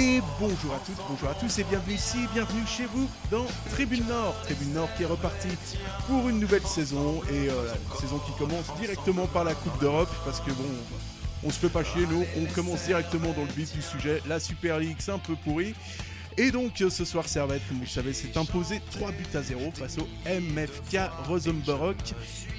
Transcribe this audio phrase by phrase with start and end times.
[0.00, 4.06] Et bonjour à toutes, bonjour à tous et bienvenue ici, bienvenue chez vous dans Tribune
[4.06, 4.32] Nord.
[4.44, 5.48] Tribune Nord qui est repartie
[6.06, 10.08] pour une nouvelle saison et euh, la saison qui commence directement par la Coupe d'Europe
[10.24, 10.68] parce que bon,
[11.42, 14.22] on se fait pas chier nous, on commence directement dans le vif du sujet.
[14.28, 15.74] La Super League c'est un peu pourri.
[16.36, 19.42] Et donc euh, ce soir Servette, comme vous le savez, s'est imposé 3 buts à
[19.42, 21.96] 0 face au MFK Rosenborg.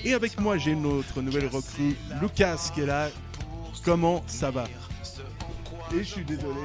[0.04, 3.08] Et avec moi j'ai notre nouvelle recrue Lucas qui est là.
[3.86, 4.66] Comment ça va?
[5.96, 6.62] Et je suis désolé,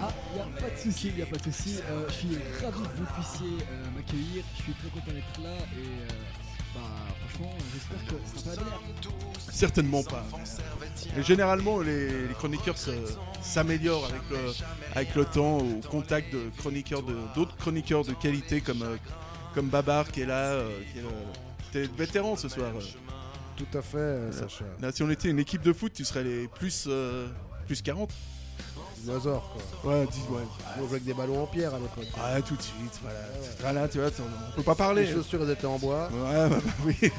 [0.00, 1.78] Ah, il n'y a pas de souci, il n'y a pas de souci.
[1.90, 2.28] Euh, je suis
[2.62, 4.44] ravi que vous puissiez euh, m'accueillir.
[4.56, 6.08] Je suis très content d'être là et euh,
[6.74, 6.80] bah,
[7.30, 9.10] franchement, j'espère que ça va bien.
[9.50, 10.24] Certainement pas.
[11.16, 12.76] Mais généralement, les, les chroniqueurs
[13.42, 14.36] s'améliorent avec le,
[14.94, 18.84] avec le temps au contact de chroniqueurs de d'autres chroniqueurs de qualité comme,
[19.54, 21.08] comme Babar qui est là, euh, qui est le-
[21.72, 22.70] t'es le vétéran ce soir.
[23.56, 24.64] Tout à fait, euh, Sacha.
[24.80, 27.26] Là, si on était une équipe de foot, tu serais les plus, euh,
[27.66, 28.12] plus 40.
[29.08, 29.50] Dinosaure,
[29.82, 29.90] quoi.
[29.92, 30.42] Ouais, dis, ouais.
[30.76, 32.12] On jouait avec des ballons en pierre à l'époque.
[32.20, 33.18] Ah, tout de suite, voilà.
[33.60, 34.08] Voilà, tu vois,
[34.52, 35.06] on peut pas parler.
[35.06, 36.08] Les chaussures, elles étaient en bois.
[36.12, 37.10] Ouais, bah, bah, oui.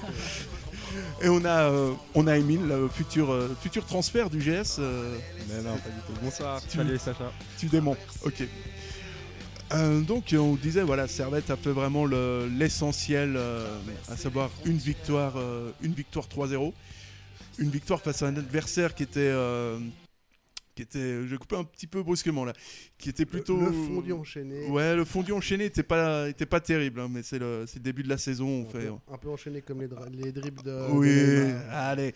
[1.22, 4.78] Et on a, euh, on a Emile, le futur, euh, futur transfert du GS.
[4.80, 5.18] euh,
[5.50, 6.14] Mais non, pas du tout.
[6.22, 7.32] Bonsoir, Tu- salut Sacha.
[7.58, 8.44] Tu démons, ok.
[9.72, 13.68] Euh, donc on disait voilà Servette a fait vraiment le- l'essentiel, euh,
[14.12, 16.74] à savoir une victoire, euh, une victoire 3-0,
[17.60, 19.78] une victoire face à un adversaire qui était, euh,
[20.80, 22.54] qui était, je vais couper un petit peu brusquement là,
[22.98, 24.68] qui était plutôt Le fondu enchaîné.
[24.68, 27.84] Ouais, le fondu enchaîné était pas, était pas terrible, hein, mais c'est le, c'est le
[27.84, 28.88] début de la saison, on Un fait.
[28.88, 30.92] peu, un peu enchaîné comme les, les dribbles de.
[30.92, 32.14] Oui, de allez.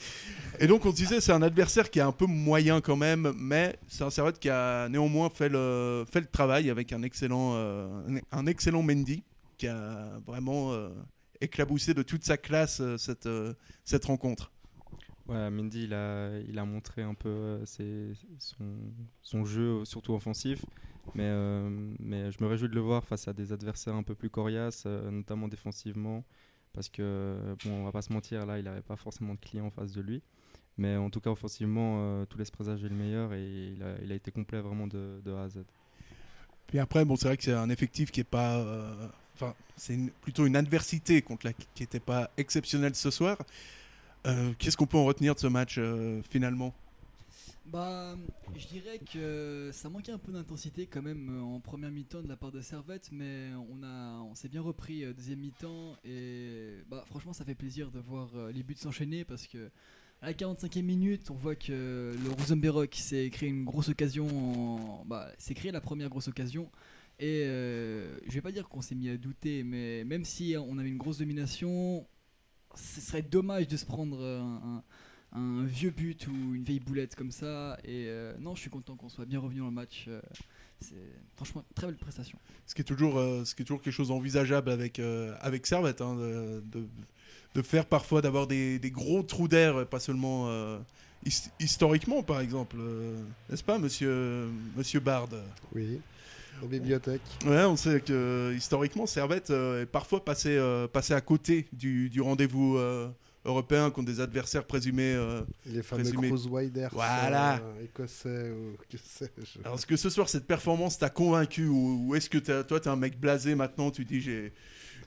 [0.62, 3.34] Et donc on se disait c'est un adversaire qui est un peu moyen quand même,
[3.38, 7.56] mais c'est un Servette qui a néanmoins fait le, fait le travail avec un excellent,
[7.56, 7.90] euh,
[8.32, 9.24] un, excellent Mendy
[9.58, 10.88] qui a vraiment euh,
[11.42, 13.54] éclaboussé de toute sa classe euh, cette, euh,
[13.84, 14.53] cette rencontre.
[15.28, 18.14] Ouais, Mendy, il a, il a montré un peu euh,
[19.22, 20.66] son, jeu, surtout offensif.
[21.16, 21.70] Mais, euh,
[22.00, 24.84] mais je me réjouis de le voir face à des adversaires un peu plus coriaces,
[24.86, 26.24] euh, notamment défensivement.
[26.74, 29.68] Parce que, bon, on va pas se mentir, là, il n'avait pas forcément de clients
[29.68, 30.22] en face de lui.
[30.78, 34.32] Mais en tout cas, offensivement, euh, tout laisse présager le meilleur et il a, été
[34.32, 35.60] complet vraiment de, de A à Z.
[36.68, 38.66] Puis après, bon, c'est vrai que c'est un effectif qui est pas.
[39.36, 43.38] Enfin, c'est plutôt une adversité contre la, qui n'était pas exceptionnelle ce soir.
[44.26, 46.74] Euh, Qu'est-ce qu'on peut en retenir de ce match euh, finalement?
[47.66, 48.16] Bah,
[48.58, 52.28] je dirais que ça manquait un peu d'intensité quand même euh, en première mi-temps de
[52.28, 57.04] la part de Servette, mais on, a, on s'est bien repris deuxième mi-temps et bah,
[57.08, 59.70] franchement ça fait plaisir de voir les buts s'enchaîner parce que
[60.22, 65.30] à la 45e minute on voit que le Rosenberg s'est créé une grosse occasion, bah,
[65.38, 66.70] s'est créé la première grosse occasion
[67.20, 70.78] et euh, je vais pas dire qu'on s'est mis à douter, mais même si on
[70.78, 72.06] avait une grosse domination,
[72.76, 74.84] ce serait dommage de se prendre euh, un, un-
[75.36, 77.78] un vieux but ou une vieille boulette comme ça.
[77.84, 80.06] Et euh, non, je suis content qu'on soit bien revenu dans le match.
[80.08, 80.22] euh,
[80.80, 80.96] c'est
[81.36, 82.38] franchement une très belle prestation.
[82.68, 85.66] ce qui est toujours, euh, ce qui est toujours quelque chose d'envisageable avec, euh, avec
[85.66, 86.88] Servette, hein, de, de-
[87.56, 90.80] de faire parfois d'avoir des, des gros trous d'air, pas seulement euh,
[91.26, 95.30] his- historiquement par exemple, euh, n'est-ce pas, monsieur, monsieur Bard?
[95.74, 96.00] Oui.
[96.68, 97.22] Bibliothèque.
[97.46, 101.68] Ouais, on sait que euh, historiquement Servette euh, est parfois passé, euh, passé à côté
[101.74, 102.78] du, du rendez-vous
[103.46, 105.14] européen contre des adversaires présumés.
[105.16, 105.42] euh.
[105.66, 106.30] Les fameux Présumé.
[106.30, 107.60] Cruiser Voilà.
[107.84, 109.60] écossais ou que sais-je.
[109.66, 112.80] Alors, est-ce que ce soir cette performance t'a convaincu ou, ou est-ce que t'as- toi
[112.80, 114.54] t'es un mec blasé maintenant Tu dis j'ai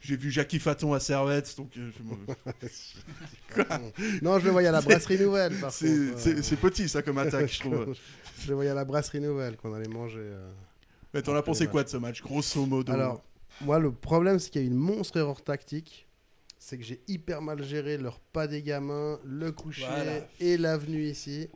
[0.02, 2.16] j'ai vu Jackie Faton à Servette, donc euh, je me-
[4.22, 7.60] non, je le voyais à la brasserie nouvelle, c'est c'est petit ça comme attaque, je
[7.60, 7.94] trouve.
[8.42, 10.20] je le voyais à la brasserie nouvelle qu'on allait manger.
[11.14, 13.22] Mais t'en as pensé quoi de ce match, grosso modo Alors,
[13.60, 16.06] moi, le problème, c'est qu'il y a une monstre erreur tactique.
[16.58, 20.26] C'est que j'ai hyper mal géré leur pas des gamins, le coucher Voilà.
[20.40, 21.48] et l'avenue ici.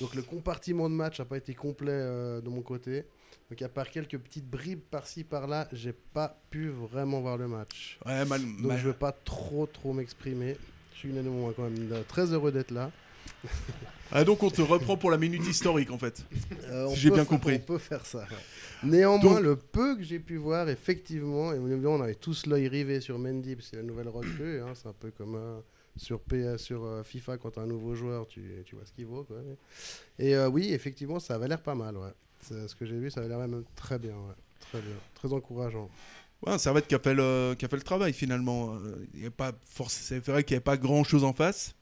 [0.00, 3.04] Donc le compartiment de match n'a pas été complet euh, de mon côté.
[3.50, 8.00] Donc à part quelques petites bribes par-ci par-là, j'ai pas pu vraiment voir le match.
[8.04, 10.56] Ouais, mal, Donc mal- je veux pas trop trop m'exprimer.
[10.94, 12.90] Je suis unanimement quand même euh, très heureux d'être là.
[14.10, 16.24] Ah, donc on te reprend pour la minute historique en fait.
[16.64, 17.56] Euh, Si j'ai bien compris.
[17.56, 18.26] On peut faire ça.
[18.82, 23.02] Néanmoins, Donc- le peu que j'ai pu voir, effectivement, et on avait tous l'œil rivé
[23.02, 24.62] sur Mendy, parce que c'est la nouvelle recrue.
[24.62, 25.60] hein, c'est un peu comme euh,
[25.96, 29.04] sur, P- sur euh, FIFA, quand as un nouveau joueur, tu, tu vois ce qu'il
[29.04, 29.24] vaut.
[29.24, 29.36] Quoi,
[30.18, 31.98] Et oui, effectivement, ça avait l'air pas mal.
[31.98, 32.12] Ouais.
[32.40, 34.12] Ce que j'ai vu, ça avait l'air même très bien.
[34.14, 34.34] ouais.
[34.70, 35.90] Très bien, très encourageant.
[36.46, 38.78] Ouais, Servette qui a fait le, qui a fait le travail finalement.
[39.14, 39.52] Il y a pas
[39.88, 41.74] c'est vrai qu'il n'y avait pas grand chose en face.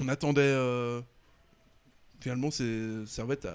[0.00, 0.40] On attendait.
[0.42, 1.00] euh,
[2.20, 3.54] finalement, c'est Servette a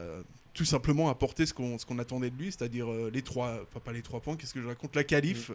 [0.53, 3.59] tout simplement apporté ce qu'on ce qu'on attendait de lui, c'est-à-dire euh, les trois.
[3.63, 5.51] Enfin, pas les trois points, qu'est-ce que je raconte La qualif.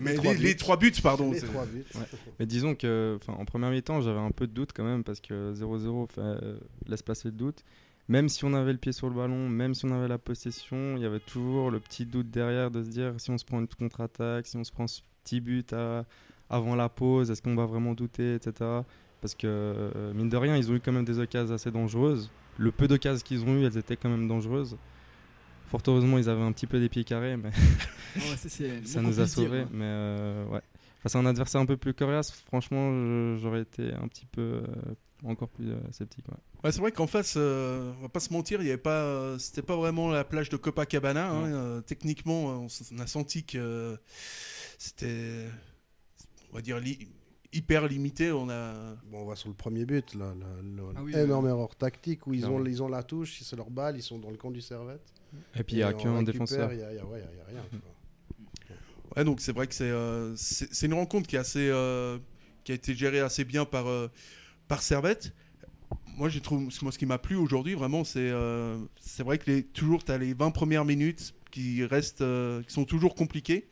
[0.00, 0.56] Mais les, trois les buts.
[0.56, 1.32] trois buts, pardon.
[1.32, 1.84] Les trois buts.
[1.96, 2.02] Ouais.
[2.38, 5.52] Mais disons que, en première mi-temps, j'avais un peu de doute quand même parce que
[5.54, 7.64] 0-0 fait, euh, laisse placer le doute.
[8.08, 10.96] Même si on avait le pied sur le ballon, même si on avait la possession,
[10.96, 13.58] il y avait toujours le petit doute derrière de se dire si on se prend
[13.58, 16.04] une contre-attaque, si on se prend ce petit but à-
[16.48, 18.52] avant la pause, est-ce qu'on va vraiment douter, etc.
[19.20, 22.30] Parce que, euh, mine de rien, ils ont eu quand même des occasions assez dangereuses.
[22.56, 24.76] Le peu d'occasions qu'ils ont eu, elles étaient quand même dangereuses.
[25.68, 27.50] Fort heureusement, ils avaient un petit peu des pieds carrés, mais
[28.16, 28.36] Ah ouais,
[28.84, 29.60] ça, nous a sauvés.
[29.60, 29.68] hein.
[29.72, 30.60] Mais euh, ouais.
[31.02, 34.40] Face à un adversaire un peu plus coriace, franchement, je- j'aurais été un petit peu
[34.40, 34.62] euh,
[35.24, 36.26] encore plus euh, sceptique.
[36.28, 36.34] ouais.
[36.64, 39.02] Ouais, c'est vrai qu'en face, euh, on va pas se mentir, il y avait pas,
[39.02, 41.30] euh, c'était pas vraiment la plage de Copacabana.
[41.30, 43.96] hein, euh, techniquement, on, s- on a senti que euh,
[44.78, 45.46] c'était,
[46.50, 47.08] on va dire, li-
[47.52, 48.32] hyper limité.
[48.32, 50.46] On a, Bon, on va sur le premier but, là, la-
[50.96, 51.50] Ah oui, énorme oui.
[51.50, 54.30] erreur tactique où ils ont, ils ont la touche, c'est leur balle, ils sont dans
[54.30, 55.02] le camp du Servette.
[55.54, 56.72] Et puis il n'y a qu'un défenseur.
[56.72, 57.62] Il y a, il y a- ouais, y a- rien.
[57.70, 58.76] quoi.
[59.16, 60.34] ouais, donc c'est vrai que c'est, euh,
[60.82, 62.18] une rencontre qui est assez, euh,
[62.64, 64.08] qui a été gérée assez bien par, euh,
[64.68, 65.32] par Servette.
[66.16, 69.50] Moi, j'ai trouvé, moi, ce qui m'a plu aujourd'hui, vraiment, c'est, euh, c'est vrai que
[69.50, 73.68] les, toujours, tu as les 20 premières minutes qui restent, euh, qui sont toujours compliquées.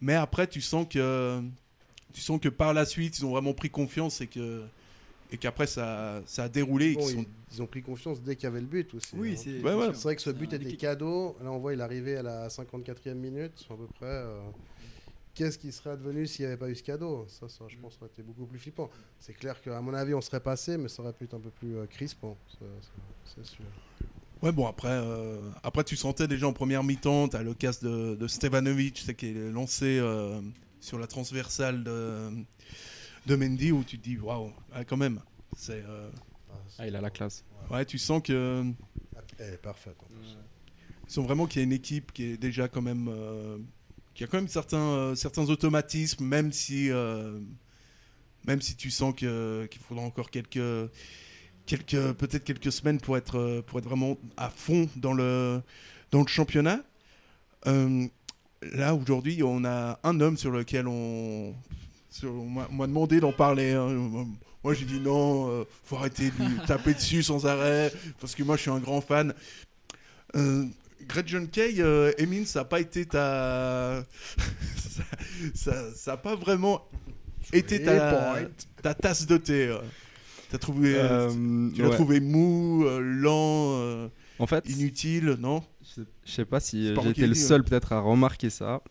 [0.00, 1.42] Mais après, tu sens que,
[2.12, 4.62] tu sens que par la suite, ils ont vraiment pris confiance et que,
[5.32, 6.92] et qu'après, ça, ça a déroulé.
[6.92, 7.20] et Bon, qu'ils sont-
[7.52, 9.10] ils, ils ont pris confiance dès qu'il y avait le but aussi.
[9.14, 9.40] Oui, hein.
[9.42, 9.62] c'est.
[9.62, 9.90] Ouais, ouais.
[9.90, 11.36] vrai que ce but était cadeau.
[11.42, 14.06] Là, on voit, il arrivait à la 54e minute, à peu près.
[14.06, 14.40] euh,
[15.32, 17.24] Qu'est-ce qui serait advenu s'il n'y avait pas eu ce cadeau?
[17.28, 18.90] Ça, ça, je pense, aurait été beaucoup plus flippant.
[19.20, 21.50] C'est clair qu'à mon avis, on serait passé, mais ça aurait pu être un peu
[21.50, 22.36] plus euh, crispant.
[23.24, 23.64] C'est sûr.
[24.42, 27.80] Ouais, bon, après, euh, après, tu sentais déjà en première mi-temps, tu as le casse
[27.82, 30.40] de, de Stevanovic c'est qui est lancé euh,
[30.80, 32.30] sur la transversale de,
[33.26, 35.20] de Mendy, où tu te dis, waouh, ah, quand même.
[35.56, 36.10] C'est, euh,
[36.78, 37.44] Ah, il a la classe.
[37.70, 38.64] ouais, tu sens que.
[39.38, 39.96] Elle est parfaite.
[40.00, 40.36] en plus.
[41.06, 43.08] Ils sont vraiment qu'il y a une équipe qui est déjà quand même.
[43.08, 43.58] euh,
[44.14, 46.90] qui a quand même certains, euh, certains automatismes, même si.
[46.90, 47.38] euh,
[48.46, 50.90] même si tu sens que- qu'il faudra encore quelques.
[51.66, 55.62] quelques Peut-être quelques semaines pour être, pour être vraiment à fond dans le,
[56.10, 56.82] dans le championnat.
[58.62, 61.54] Là, aujourd'hui, on a un homme sur lequel on.
[62.10, 63.72] sur- on m'a demandé d'en parler.
[63.72, 63.88] hein.
[64.62, 67.90] Moi, j'ai dit non, euh, faut arrêter de lui taper dessus sans arrêt,
[68.20, 69.32] parce que moi, je suis un grand fan.
[70.36, 70.66] Euh,
[71.08, 74.04] Greg John Kay, euh, Emin, ça n'a pas été ta.
[74.76, 75.02] ça-
[75.54, 76.82] ça ça a pas vraiment
[77.54, 79.74] été ta, tasse de thé.
[80.50, 81.94] T'as trouvé, euh, Euh, tu l'as ouais.
[81.94, 85.62] trouvé mou, euh, lent, En fait, inutile, non?
[86.24, 88.82] Je sais pas si euh, été le seul peut-être à remarquer ça,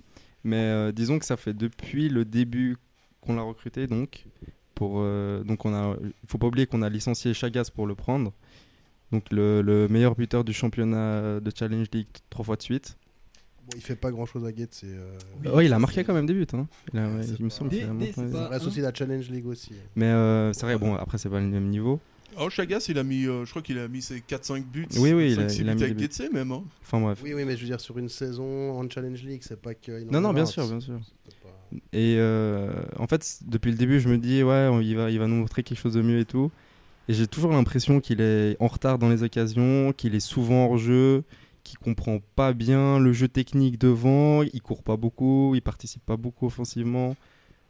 [0.44, 2.78] mais euh, disons que ça fait depuis le début
[3.22, 4.26] qu'on l'a recruté donc.
[4.76, 7.96] Pour, euh, donc on a, il faut pas oublier qu'on a licencié Chagas pour le
[7.96, 8.32] prendre.
[9.12, 12.98] Donc le, le meilleur buteur du championnat de Challenge League trois fois de suite.
[13.64, 14.74] Bon, il fait pas grand chose à Guette.
[14.74, 16.48] C'est euh, Oui, oh, il a marqué quand même des buts.
[16.54, 16.66] Hein.
[16.94, 19.74] Il, a- Ouais, il me semble a il la Challenge League aussi.
[19.96, 22.00] Mais euh, c'est vrai, bon, après c'est pas le même niveau.
[22.38, 24.88] Oh, Chagas, il a mis, euh, je crois qu'il a mis ses 4-5 buts.
[24.98, 26.14] Oui, oui, il a- 5-6 il a mis avec des buts.
[26.14, 26.52] Getse, même.
[26.52, 26.64] hein.
[26.82, 27.20] Enfin bref.
[27.24, 30.04] Oui, oui, mais je veux dire, sur une saison en Challenge League, c'est pas que.
[30.12, 31.00] Non, non, bien sûr, bien sûr.
[31.44, 35.12] Pas- Et euh, en fait, depuis le début, je me dis, ouais, on- il va,
[35.12, 36.52] il va nous montrer quelque chose de mieux et tout.
[37.08, 40.78] Et j'ai toujours l'impression qu'il est en retard dans les occasions, qu'il est souvent hors
[40.78, 41.24] jeu,
[41.64, 46.18] qu'il comprend pas bien le jeu technique devant, il court pas beaucoup, il participe pas
[46.18, 47.16] beaucoup offensivement.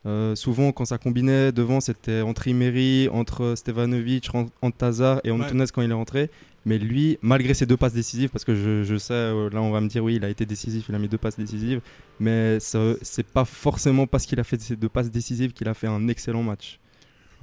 [0.06, 4.30] Euh, souvent, quand ça combinait devant, c'était entre Imeri, entre Stevanovic,
[4.62, 6.30] Antazar et Antunes quand il est rentré.
[6.66, 9.72] Mais lui, malgré ses deux passes décisives, parce que je, je sais, euh, là on
[9.72, 11.80] va me dire oui, il a été décisif, il a mis deux passes décisives,
[12.20, 15.88] mais c'est pas forcément parce qu'il a fait ces deux passes décisives qu'il a fait
[15.88, 16.80] un excellent match.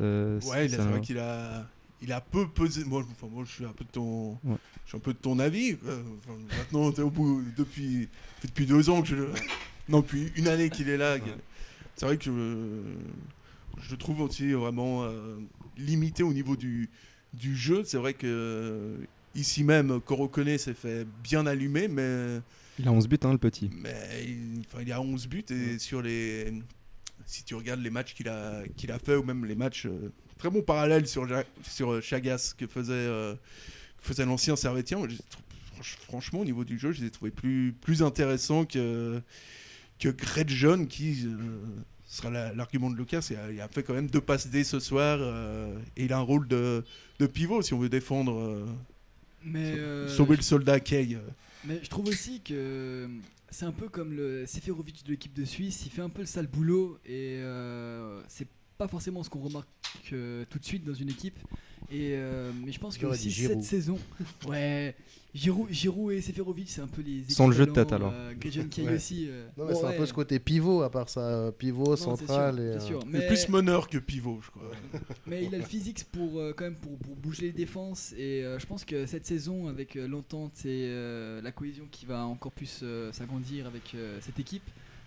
[0.01, 1.67] Euh, Ouais, il a- ça- c'est vrai qu'il a,
[2.03, 2.85] il a peu pesé.
[2.85, 4.57] Moi, je- enfin, moi, je suis un peu de ton, Ouais.
[4.85, 5.77] je suis un peu de ton avis.
[5.83, 8.09] enfin, maintenant, t'es au bout depuis,
[8.45, 9.15] depuis deux ans que je,
[9.89, 11.17] non, depuis une année qu'il est là.
[11.97, 15.37] C'est vrai que je, je le trouve aussi vraiment euh,
[15.79, 16.91] limité au niveau du,
[17.35, 17.83] du jeu.
[17.85, 18.97] C'est vrai que euh,
[19.35, 22.41] ici même, Corocone s'est fait bien allumer, mais
[22.79, 23.71] Il a 11 buts, hein, le petit.
[23.73, 26.53] mais il, enfin, il a 11 buts et sur les.
[27.25, 29.87] Si tu regardes les matchs qu'il a, qu'il a fait ou même les matchs.
[29.87, 31.27] euh, très bon parallèle sur,
[31.63, 33.35] sur euh, Chagas que faisait, euh,
[33.99, 34.99] que faisait l'ancien Servetien.
[36.07, 39.21] Franchement, au niveau du jeu, je les ai trouvés plus, plus intéressants que,
[39.99, 41.25] que Greg John qui.
[41.27, 41.37] euh,
[42.09, 44.63] sera la- l'argument de Lucas, il a, il a fait quand même deux passes D
[44.63, 46.85] ce soir euh, et il a un rôle de,
[47.19, 48.65] de pivot si on veut défendre, euh,
[49.45, 51.19] Mais, euh, sauver le soldat Kay.
[51.65, 53.09] mais je trouve aussi que
[53.51, 55.83] c'est un peu comme le Seferovic de l'équipe de Suisse.
[55.85, 58.47] Il fait un peu le sale boulot et euh, c'est
[58.79, 59.67] pas forcément ce qu'on remarque
[60.13, 61.39] euh, tout de suite dans une équipe.
[61.91, 63.99] Et euh, mais je pense que aussi cette saison,
[64.49, 64.95] ouais,
[65.37, 68.13] Giroud, Giroud et Seferovic, c'est un peu les Sans le jeu de tête, alors.
[68.15, 68.33] Euh,
[68.87, 68.95] Ouais.
[68.95, 69.27] aussi.
[69.29, 71.53] euh, Non, mais bon, c'est un peu ce côté pivot, à part ça.
[71.59, 72.73] Pivot, Non, central sûr, et.
[72.73, 73.01] c'est euh, sûr.
[73.07, 74.71] Mais- plus meneur que pivot, je crois.
[75.27, 78.45] Mais il a le physique pour euh, quand même pour, pour bouger les défenses et
[78.59, 80.91] je pense que cette saison avec l'entente et
[81.43, 84.63] la cohésion qui va encore plus s'agrandir avec cette équipe,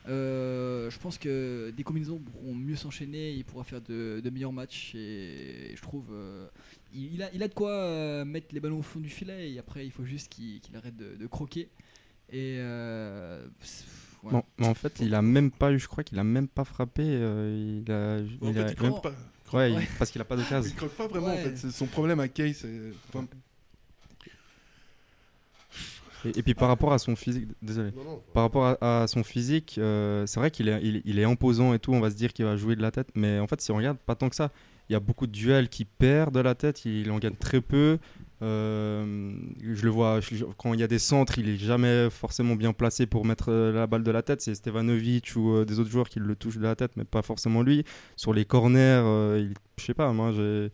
[0.08, 4.54] euh, je pense que des combinaisons pourront mieux s'enchaîner, il pourra faire de, de meilleurs
[4.54, 6.48] matchs et je trouve euh,
[6.94, 9.52] il, il a, il a de quoi euh, mettre les ballons au fond du filet
[9.52, 11.70] et après il faut juste qu'il arrête de, de croquer
[12.32, 13.46] et euh,
[14.24, 14.32] ouais.
[14.32, 16.64] Non, mais en fait, il a même pas eu, je crois qu'il a même pas
[16.64, 17.04] frappé.
[17.06, 19.14] euh, il a, En il fait, a même- pas.
[19.52, 20.72] Ouais, il- parce qu'il a pas d'occasion.
[20.72, 21.42] Il croque pas vraiment, en Ouais.
[21.44, 21.56] fait.
[21.58, 22.92] C'est Son problème à Kay, c'est.
[23.08, 23.26] enfin,
[26.26, 27.92] Et, et puis par rapport à son physique, désolé.
[27.96, 28.22] Non, non.
[28.34, 31.74] Par rapport à, à son physique, euh, c'est vrai qu'il est, il, il est imposant
[31.74, 33.62] et tout, on va se dire qu'il va jouer de la tête, mais en fait,
[33.62, 34.52] si on regarde, pas tant que ça.
[34.90, 37.62] Il y a beaucoup de duels qui perdent de la tête, il en gagne très
[37.62, 38.00] peu.
[38.42, 42.56] Euh, je le vois, je- quand il y a des centres, il est jamais forcément
[42.56, 44.42] bien placé pour mettre euh, la balle de la tête.
[44.42, 47.22] C'est Stevanovic ou euh, des autres joueurs qui le touchent de la tête, mais pas
[47.22, 47.84] forcément lui.
[48.16, 49.04] Sur les corners,
[49.38, 50.70] il- je sais pas, moi, je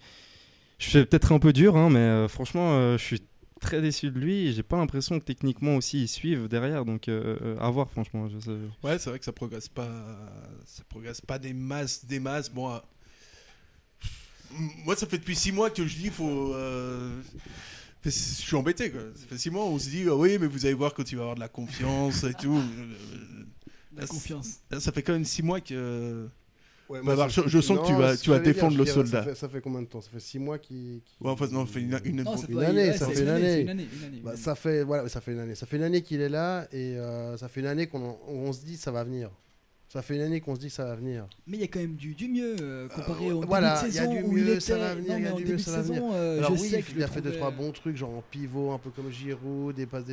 [0.79, 3.21] fais peut-être un peu dur, hein, mais franchement, je suis
[3.65, 4.53] très déçu de lui.
[4.53, 8.29] J'ai pas l'impression que techniquement aussi ils suivent derrière, donc euh, euh, à voir, franchement.
[8.29, 8.51] Je sais-
[8.83, 9.89] Ouais, c'est vrai que ça progresse pas,
[10.65, 12.49] ça progresse pas des masses, des masses.
[12.51, 12.79] Bon, euh,
[14.85, 16.53] moi, ça fait depuis six mois que je dis faut.
[16.53, 17.21] euh,
[18.03, 19.01] je suis embêté quoi.
[19.15, 21.15] Ça fait six mois, on se dit ah oui, mais vous allez voir quand il
[21.15, 22.61] va avoir de la confiance et tout.
[23.95, 24.59] la Là, confiance.
[24.69, 26.27] Là, ça fait quand même six mois que.
[26.87, 28.83] Ouais, Bah, bah, je- je sens que tu vas- tu vas que défendre dire, le
[28.85, 29.23] dirais, soldat.
[29.23, 30.01] Ça fait, ça fait combien de temps?
[30.01, 31.01] Ça fait 6 mois qu'il.
[31.03, 33.21] qu'il- Ouais, en fait, non, ça fait une, une- Non, Une année, ouais, ça fait
[33.23, 33.89] une année.
[34.23, 35.55] Bah, ça fait voilà, ça fait une année.
[35.55, 38.53] Ça fait une année qu'il est là et euh, ça fait une année qu'on on
[38.53, 39.31] se dit ça va venir.
[39.87, 41.25] Ça fait une année qu'on se dit ça va venir.
[41.47, 43.91] Mais il y a quand même du, du mieux euh, comparé au voilà, début de
[43.91, 44.59] il y a saison du mieux, était.
[44.59, 46.61] ça va venir, non, il y a du mieux, ça va saison, euh, Alors je
[46.61, 48.89] oui, que il a fait deux trouvais- trois bons trucs genre en pivot, un peu
[48.89, 50.05] comme Giroud, des passes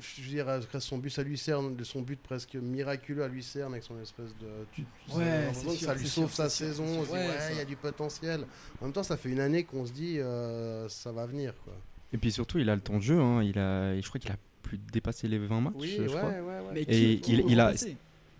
[0.00, 3.28] je veux dire, grâce à son but à Lucerne, de son but presque miraculeux à
[3.28, 4.46] Lucerne avec son espèce de.
[4.72, 6.84] Tu, Ouais, sûr, ça lui sauve sûr, sa saison.
[7.02, 8.46] dit, Ouais, ouais, ça- il y a du potentiel.
[8.80, 11.54] En même temps, ça fait une année qu'on se dit, euh, ça va venir.
[11.64, 11.74] Quoi.
[12.12, 13.18] Et puis surtout, il a le temps de jeu.
[13.20, 13.42] hein.
[13.42, 15.74] Il a, je crois qu'il a plus dépassé les 20 matchs.
[15.76, 16.22] Oui, je ouais, crois.
[16.28, 16.62] ouais, ouais.
[16.74, 17.72] Mais Et qui il- le il a-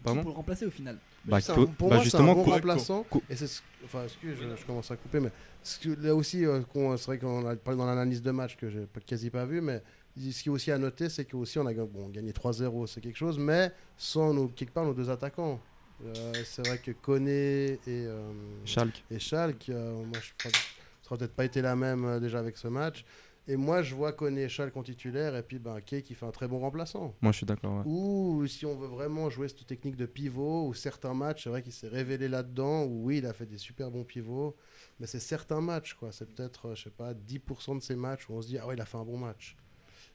[0.02, 3.04] Pardon pour le remplacer au final Bah, un- pour bah, moi, c'est un bon remplaçant.
[3.28, 5.30] Et c'est ce- enfin, excuse, je, je commence à couper, mais
[5.62, 6.61] ce là aussi, euh,
[6.97, 9.83] c'est vrai qu'on a parlé dans l'analyse de match que j'ai quasi pas vu, mais
[10.16, 13.16] ce qui est aussi à noter, c'est qu'aussi on a bon, gagné 3-0, c'est quelque
[13.16, 15.61] chose, mais sans nos, quelque part nos deux attaquants.
[16.04, 18.30] Euh, c'est vrai que Koné et, euh,
[18.64, 19.02] Schalke.
[19.11, 22.38] et Schalke, euh, moi, je crois que ça aurait peut-être pas été la même déjà
[22.38, 23.04] avec ce match.
[23.49, 26.26] Et moi, je vois Koné et Schalke en titulaire, et puis ben, Kay qui fait
[26.26, 27.15] un très bon remplaçant.
[27.21, 27.76] Moi, je suis d'accord.
[27.76, 27.83] ouais.
[27.87, 31.62] Ou si on veut vraiment jouer cette technique de pivot, ou certains matchs, c'est vrai
[31.62, 34.57] qu'il s'est révélé là-dedans, où oui, il a fait des super bons pivots,
[34.99, 36.11] mais c'est certains matchs, quoi.
[36.11, 38.67] C'est peut-être, euh, je sais pas, 10% de ces matchs où on se dit, ah
[38.67, 39.57] ouais, il a fait un bon match.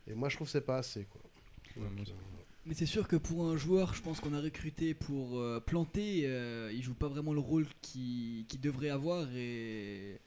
[0.08, 1.22] Et moi, je trouve que c'est pas assez, quoi.
[1.78, 4.42] Ouais, Donc, moi, euh, Mais c'est sûr que pour un joueur, je pense qu'on a
[4.42, 9.26] recruté pour euh, planter, euh, il joue pas vraiment le rôle qu'il devrait avoir.
[9.34, 10.20] Et...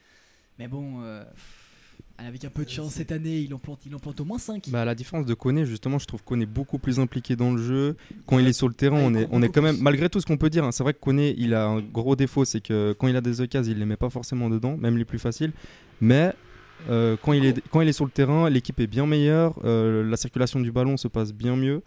[0.58, 1.63] Mais bon, euh, pff,
[2.18, 4.38] avec un peu de chance cette année, il en plante, il en plante au moins
[4.38, 4.70] 5.
[4.70, 7.62] Bah, à la différence de Koné, justement, je trouve Koné beaucoup plus impliqué dans le
[7.62, 7.96] jeu.
[8.26, 10.26] Quand il est sur le terrain, on est, on est quand même, malgré tout ce
[10.26, 12.94] qu'on peut dire, hein, c'est vrai que Koné, il a un gros défaut, c'est que
[12.98, 15.52] quand il a des occasions, il les met pas forcément dedans, même les plus faciles.
[16.00, 16.32] Mais
[16.88, 20.08] euh, quand, il est, quand il est sur le terrain, l'équipe est bien meilleure, euh,
[20.08, 21.82] la circulation du ballon se passe bien mieux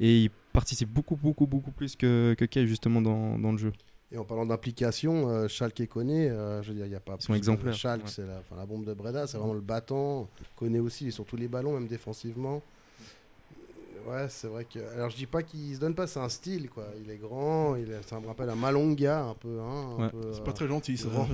[0.00, 3.72] et il participe beaucoup, beaucoup, beaucoup plus que, que Kay, justement, dans, dans le jeu.
[4.12, 7.00] Et en parlant d'implication, euh, Schalke et Koné, euh, je veux dire, il n'y a
[7.00, 7.16] pas.
[7.18, 8.10] Ils sont exemplaires, Schalke, ouais.
[8.10, 10.28] c'est la, la bombe de Breda, c'est vraiment le battant.
[10.54, 12.62] Koné aussi, il est sur tous les ballons, même défensivement.
[14.06, 14.78] Ouais, c'est vrai que.
[14.94, 16.86] Alors, je dis pas qu'il se donne pas, c'est un style, quoi.
[17.04, 18.02] Il est grand, il est...
[18.08, 19.60] ça me rappelle un Malonga, un peu.
[19.60, 20.10] Hein, un Ouais.
[20.10, 21.08] peu, C'est euh, pas très gentil ça.
[21.08, 21.26] non,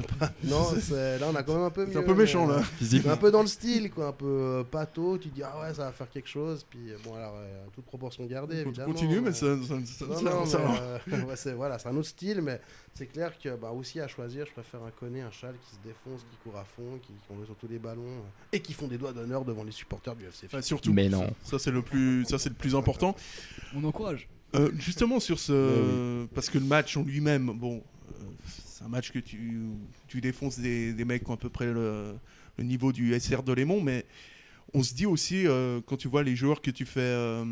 [0.90, 2.62] là, on a quand même un peu C'est un peu méchant mais, là.
[3.08, 5.18] euh, un peu dans le style, quoi, un peu euh, pâteau.
[5.18, 6.64] Tu dis, ah ouais, ça va faire quelque chose.
[6.68, 8.92] Puis, bon, alors, euh, toute proportion gardée, évidemment.
[8.92, 10.58] Continue, mais euh, ça, ça, ça, non, ça- non, ça-
[11.06, 12.60] mais, euh, ouais, c'est voilà, c'est un autre style, mais
[12.94, 15.80] c'est clair que bah, aussi à choisir, je préfère un Koné, un Chal qui se
[15.86, 18.02] défonce, qui court à fond, qui, qui sur tous les ballons
[18.52, 20.48] et qui font des doigts d'honneur devant les supporters du FC.
[20.60, 20.92] Surtout.
[20.92, 21.28] Mais non.
[21.44, 23.16] Ça c'est le plus, ça c'est le plus important.
[23.74, 24.28] On encourage.
[24.54, 29.10] Euh, justement sur ce, parce que le match en lui-même, bon, euh, c'est un match
[29.10, 29.60] que tu,
[30.06, 32.14] tu défonces des, des mecs qui ont à peu près le,
[32.56, 34.04] le niveau du SR de Lémont, mais
[34.74, 37.44] on se dit aussi euh, quand tu vois les joueurs que tu fais, euh,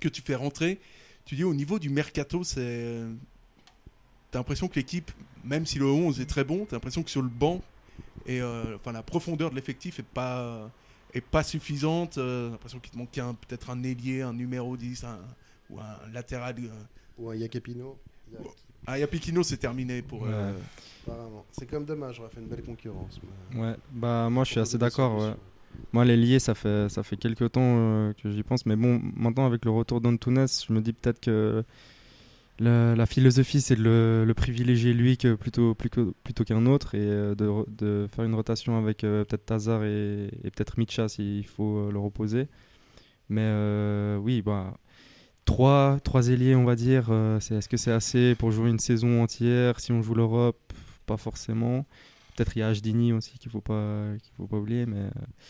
[0.00, 0.80] que tu fais rentrer,
[1.24, 3.02] tu dis au niveau du mercato, c'est,
[4.30, 5.10] t'as l'impression que l'équipe,
[5.44, 7.60] même si le 11 est très bon, t'as l'impression que sur le banc
[8.26, 10.70] et euh, enfin la profondeur de l'effectif est pas
[11.14, 12.18] est pas suffisante.
[12.18, 15.18] euh, J'ai l'impression qu'il te manque peut-être un ailier, un numéro 10, un-
[15.70, 16.54] ou un latéral.
[16.58, 16.68] euh,
[17.18, 17.96] Ou un Yakepino.
[18.86, 20.26] Ah, Yapikino, c'est terminé pour.
[20.26, 20.52] euh,
[21.06, 21.44] Apparemment.
[21.52, 23.20] C'est comme dommage, j'aurais fait une belle concurrence.
[23.52, 25.18] mais- Ouais, bah moi je suis assez d'accord.
[25.20, 25.34] Ouais.
[25.92, 29.00] Moi les liés, ça fait ça fait quelques temps euh, que j'y pense, mais bon,
[29.16, 31.64] maintenant avec le retour d'Antunes, je me dis peut-être que
[32.62, 36.94] la, la philosophie c'est de le, le privilégier lui que plutôt plutôt, plutôt qu'un autre
[36.94, 40.78] et euh, de, re- de faire une rotation avec euh, peut-être Tazar et, et peut-être
[40.78, 42.48] Micha s'il faut euh, le reposer.
[43.28, 43.40] Mais
[44.20, 44.76] oui, bah
[45.44, 47.08] trois trois ailiers on va dire.
[47.10, 50.72] euh, c'est est-ce que c'est assez pour jouer une saison entière si on joue l'Europe?
[51.06, 51.86] Pas forcément.
[52.36, 55.02] Peut-être il y a Hdini aussi qu'il faut pas qu'il faut pas oublier, mais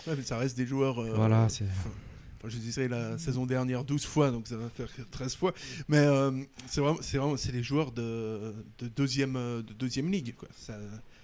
[0.06, 0.98] ouais, mais ça reste des joueurs.
[0.98, 1.90] euh, voilà, c'est Enfin,
[2.48, 5.52] je disais la saison dernière 12 fois, donc ça va faire 13 fois.
[5.88, 6.30] Mais euh,
[6.66, 10.34] c'est vraiment, c'est vraiment, c'est les joueurs de, de deuxième, de deuxième ligue.
[10.36, 10.48] Quoi.
[10.56, 10.76] Ça-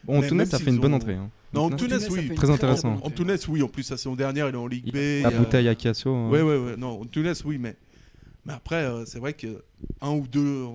[0.04, 0.18] bon.
[0.18, 1.14] Antunes même ça fait une bonne entrée.
[1.14, 1.30] Hein.
[1.52, 2.34] Non, Antunes, ça oui.
[2.34, 2.94] Très intéressant.
[2.94, 3.06] entrée.
[3.06, 3.62] Antunes, oui.
[3.62, 5.22] En plus, la saison dernière, il est en Ligue B.
[5.22, 6.14] la bouteille à Cassio.
[6.14, 6.28] hein.
[6.30, 6.76] Ouais, ouais, ouais.
[6.76, 7.76] Non, Antunes, oui, mais,
[8.44, 9.62] mais après, euh, c'est vrai que
[10.00, 10.66] un ou deux,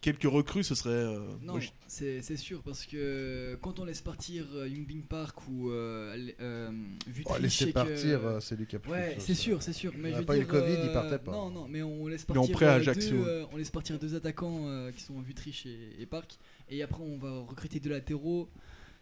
[0.00, 0.90] quelques recrues, ce serait.
[0.90, 5.70] euh, Non, c'est c'est sûr parce que quand on laisse partir euh, Yungbin Park ou
[5.70, 6.70] euh, euh,
[7.06, 9.92] Vutric Oh, laisser partir, euh, c'est lui qui a pris Ouais, c'est sûr, c'est sûr.
[9.96, 11.32] Mais Il je pas eu le Covid, il euh, partait pas.
[11.32, 13.16] Non, non, mais on laisse partir, prêt à euh, Ajaccio.
[13.16, 16.38] deux, euh, on laisse partir deux attaquants euh, qui sont Vutric et, et Park,
[16.68, 18.48] et après on va recruter deux latéraux.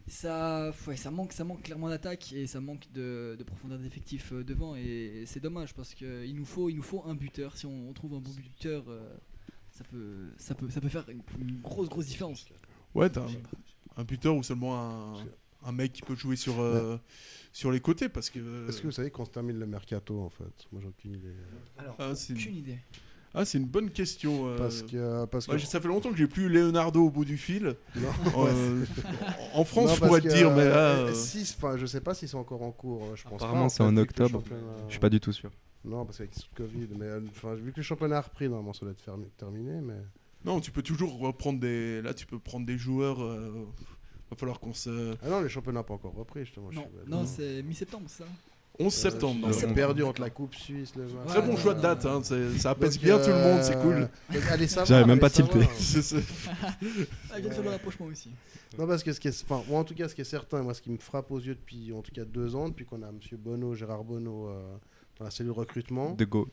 [0.06, 4.32] Ça, ouais, ça manque, ça manque clairement d'attaque et ça manque de, de profondeur d'effectif
[4.34, 7.56] euh, devant et c'est dommage parce que il nous faut, il nous faut un buteur.
[7.56, 9.00] Si on, on trouve un bon buteur, euh,
[9.76, 12.46] ça peut, ça peut, ça peut faire une, une grosse, grosse différence.
[12.94, 13.26] Ouais, t'as un,
[13.96, 15.14] un buteur ou seulement un,
[15.64, 16.96] un mec qui peut jouer sur, euh,
[17.52, 18.68] sur les côtés parce que.
[18.68, 20.66] Est-ce que vous savez qu'on se termine le mercato en fait?
[20.72, 21.34] Moi j'ai aucune idée.
[21.76, 22.78] Alors, Ah, c'est aucune idée.
[23.34, 24.46] ah, c'est une bonne question.
[24.46, 25.24] euh, Parce que.
[25.26, 27.74] Parce que ouais, ça fait longtemps que j'ai plus Leonardo au bout du fil.
[27.96, 28.08] non,
[28.46, 28.84] Euh,
[29.54, 30.76] en France, Non, je pourrais te dire, mais là.
[30.76, 33.06] euh, euh, si, enfin, je sais pas si c'est encore en cours.
[33.06, 34.40] euh, Je pense Apparemment, en c'est fait, en octobre.
[34.86, 35.50] Je suis pas du tout sûr.
[35.84, 38.72] Non, parce qu'avec le Covid, mais euh, enfin, vu que le championnat a repris, normalement
[38.72, 39.80] ça doit être fermé- terminé.
[39.82, 39.98] Mais
[40.44, 42.00] Non, tu peux toujours reprendre des.
[42.02, 43.22] Là, tu peux prendre des joueurs.
[43.22, 43.66] euh,
[44.30, 45.14] Va falloir qu'on se.
[45.22, 46.70] ah non, le championnat n'a pas encore repris justement.
[46.70, 48.24] je Non, non, c'est mi-septembre ça.
[48.80, 49.40] 11 Euh, septembre.
[49.42, 49.54] donc.
[49.54, 51.28] C'est perdu entre la Coupe Suisse, le match.
[51.28, 53.82] Très bon choix de date, hein, ça apaise Donc, bien tout le monde, c'est euh,
[53.82, 54.08] cool.
[54.32, 54.86] donc, Allez savoir.
[54.86, 55.60] J'avais même pas tilté.
[57.32, 58.30] Ah, il rapprochement aussi.
[58.78, 60.62] Non, parce que ce qui est, enfin, moi en tout cas, ce qui est certain,
[60.62, 63.02] moi ce qui me frappe aux yeux depuis en tout cas deux ans, depuis qu'on
[63.02, 64.76] a Monsieur Bono, Gérard Bono euh,
[65.18, 66.48] dans la cellule recrutement, De Goat.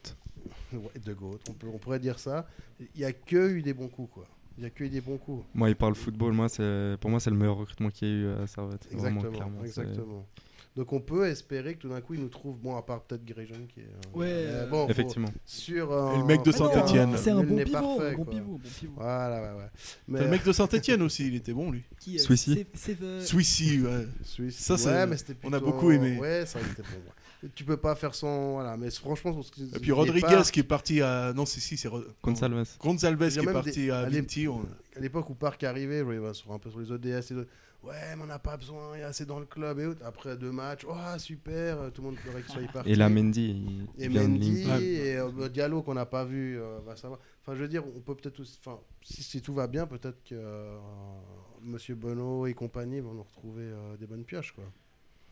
[0.73, 2.47] ouais, de Gaulle, on, peut, on pourrait dire ça,
[2.79, 4.25] il n'y a que eu des bons coups quoi.
[4.57, 5.45] Il n'y a que eu des bons coups.
[5.53, 6.33] Moi, il parle football.
[6.33, 8.85] Moi, c'est pour moi, c'est le meilleur recrutement qu'il y a eu à Servette.
[8.91, 10.25] Vraiment, Exactement, clairement, c'est- exactement.
[10.73, 13.25] Donc on peut espérer que tout d'un coup il nous trouve, bon à part peut-être
[13.25, 13.83] Grijon qui est...
[13.83, 15.27] euh, Ouais, euh, bon, faut- Effectivement.
[15.45, 15.91] sur...
[15.91, 17.17] euh, Et le mec de Ah non, Saint-Étienne.
[17.17, 18.93] C'est un bon pivot, parfait, un bon pivot, bon pivot.
[18.95, 19.69] Voilà, ouais, ouais.
[20.07, 21.83] Mais le mec de Saint-Etienne aussi, il était bon lui.
[21.99, 22.65] Qui, euh, Swissy.
[23.19, 24.07] Swissy, ouais.
[24.23, 26.17] Suisse, Ça, c'est- ouais, mais c'était on a plutôt- beaucoup aimé.
[26.17, 26.87] Ouais, ça il était bon.
[27.05, 27.11] ouais.
[27.55, 28.53] Tu peux pas faire sans...
[28.53, 29.39] Voilà, mais franchement...
[29.75, 31.33] Et puis Rodriguez qui est parti à.
[31.33, 31.89] Non, c'est si, c'est.
[33.35, 34.47] Y a qui est parti des- à Vinti.
[34.47, 37.31] on- à l'époque où Park est arrivé, je voyais, sur un peu sur les ODS
[37.31, 37.45] et tout,
[37.83, 40.05] ouais, mais on n'a pas besoin, il y a assez dans le club et autres.
[40.05, 42.91] Après deux matchs, oh super, euh, tout le monde pleurait qu'il soit parti.
[42.91, 43.87] Et là, Mendy.
[43.97, 44.65] il Et Mendy.
[44.67, 44.83] Ouais.
[44.83, 47.19] et euh, Diallo qu'on n'a pas vu, euh, va savoir.
[47.41, 50.21] Enfin, je veux dire, on peut peut-être aussi, enfin, si, si tout va bien, peut-être
[50.25, 50.77] que euh,
[51.63, 54.65] Monsieur Bono et compagnie vont nous retrouver euh, des bonnes pioches, quoi.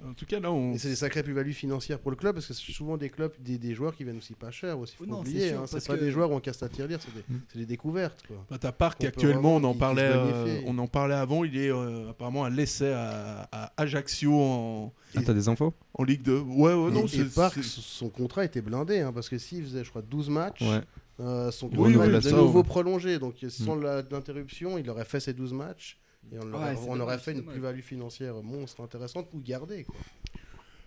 [0.05, 0.73] En tout cas, là, on.
[0.73, 3.33] Et c'est des sacrées plus-values financières pour le club parce que c'est souvent des clubs,
[3.39, 4.95] des, des joueurs qui viennent aussi pas cher aussi.
[4.95, 6.99] Faut Non, oublier, sûr, hein, c'est pas que- des joueurs où on casse la tirelire,
[7.01, 8.38] c'est des, c'est des découvertes, quoi.
[8.49, 8.57] Bah,
[9.01, 11.43] On actuellement, on en parlait, euh, on en parlait avant.
[11.43, 15.73] Il est euh, apparemment un l'essai à, à Ajaccio en, Ah, t'as des infos?
[15.93, 16.39] en Ligue 2.
[16.39, 19.83] Ouais, ouais, non, et, et c'est- son contrat était blindé hein, parce que s'il faisait,
[19.83, 20.79] je crois, 12 matchs, Ouais.
[21.19, 22.63] euh, son contrat oui, était ça, de nouveau ouais.
[22.65, 23.19] prolongé.
[23.19, 24.03] Donc sans Mm.
[24.12, 25.97] l'interruption, il aurait fait ses 12 matchs
[26.31, 29.83] et on, Ouais, aurait fait une plus-value financière monstre intéressante pour le garder.
[29.83, 29.95] Quoi.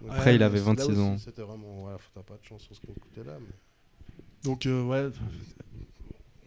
[0.01, 1.19] Donc, Après, il avait là 26 aussi, ans.
[1.19, 3.39] C'était vraiment, voilà, faut- t'as pas de chance sur ce côté-là.
[3.41, 3.55] mais-
[4.45, 5.09] Donc, euh, ouais,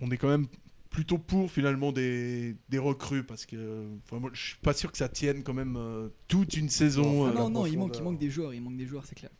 [0.01, 0.47] on est quand même
[0.89, 4.97] plutôt pour finalement des, des recrues parce que enfin, moi, je suis pas sûr que
[4.97, 7.27] ça tienne quand même euh, toute une saison.
[7.27, 7.79] Euh, non, non, il profondeur.
[7.79, 9.31] manque, il manque des joueurs, il manque des joueurs, c'est clair.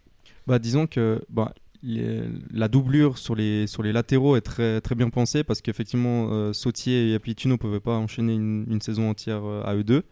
[0.48, 1.54] Bah, disons que bah,
[1.86, 6.30] les- la doublure sur les, sur les latéraux est très, très bien pensée parce qu'effectivement,
[6.32, 9.84] euh, Sautier et Apicino ne pouvaient pas enchaîner une, une saison entière euh, à eux
[9.84, 10.04] deux.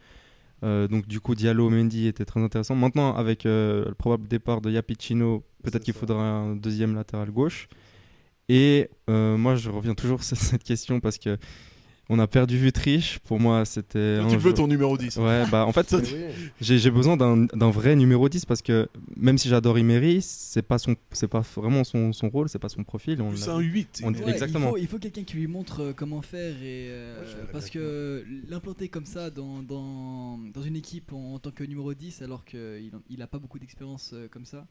[0.63, 2.75] Euh, donc, du coup, Diallo, Mendy était très intéressant.
[2.75, 7.67] Maintenant, avec euh, le probable départ de Yapicino, peut-être qu'il faudra un deuxième latéral gauche.
[8.49, 11.37] Et moi, je reviens toujours sur cette question parce que
[12.09, 13.19] on a perdu Vutriche.
[13.19, 14.19] Pour moi, c'était.
[14.29, 15.17] Tu veux jeu- ton numéro 10.
[15.17, 15.95] Ouais, bah en fait,
[16.61, 20.95] j'ai besoin d'un vrai numéro 10 parce que même si j'adore Imery, c'est pas son
[21.11, 23.21] c'est pas vraiment son, son rôle, c'est pas son profil.
[23.21, 23.65] on Plus un vu.
[23.71, 24.01] 8.
[24.03, 24.67] On- mais- Ouais, Exactement.
[24.67, 27.69] Il faut, il faut quelqu'un qui lui montre euh, comment faire et euh, Ouais, parce
[27.69, 32.21] que l'implanter comme ça dans, dans, dans une équipe en, en tant que numéro 10
[32.21, 34.65] alors qu'il il a pas beaucoup d'expérience euh, comme ça,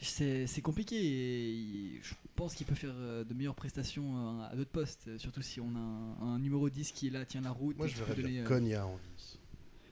[0.00, 0.96] c'est c'est compliqué.
[0.96, 5.18] Et je pense qu'il peut faire euh, de meilleures prestations euh, à d'autres postes, euh,
[5.18, 7.76] surtout si on a un, un numéro 10 qui est là, tient la route.
[7.76, 9.38] Moi, et je qui peut verrais donner, bien Konya en 10.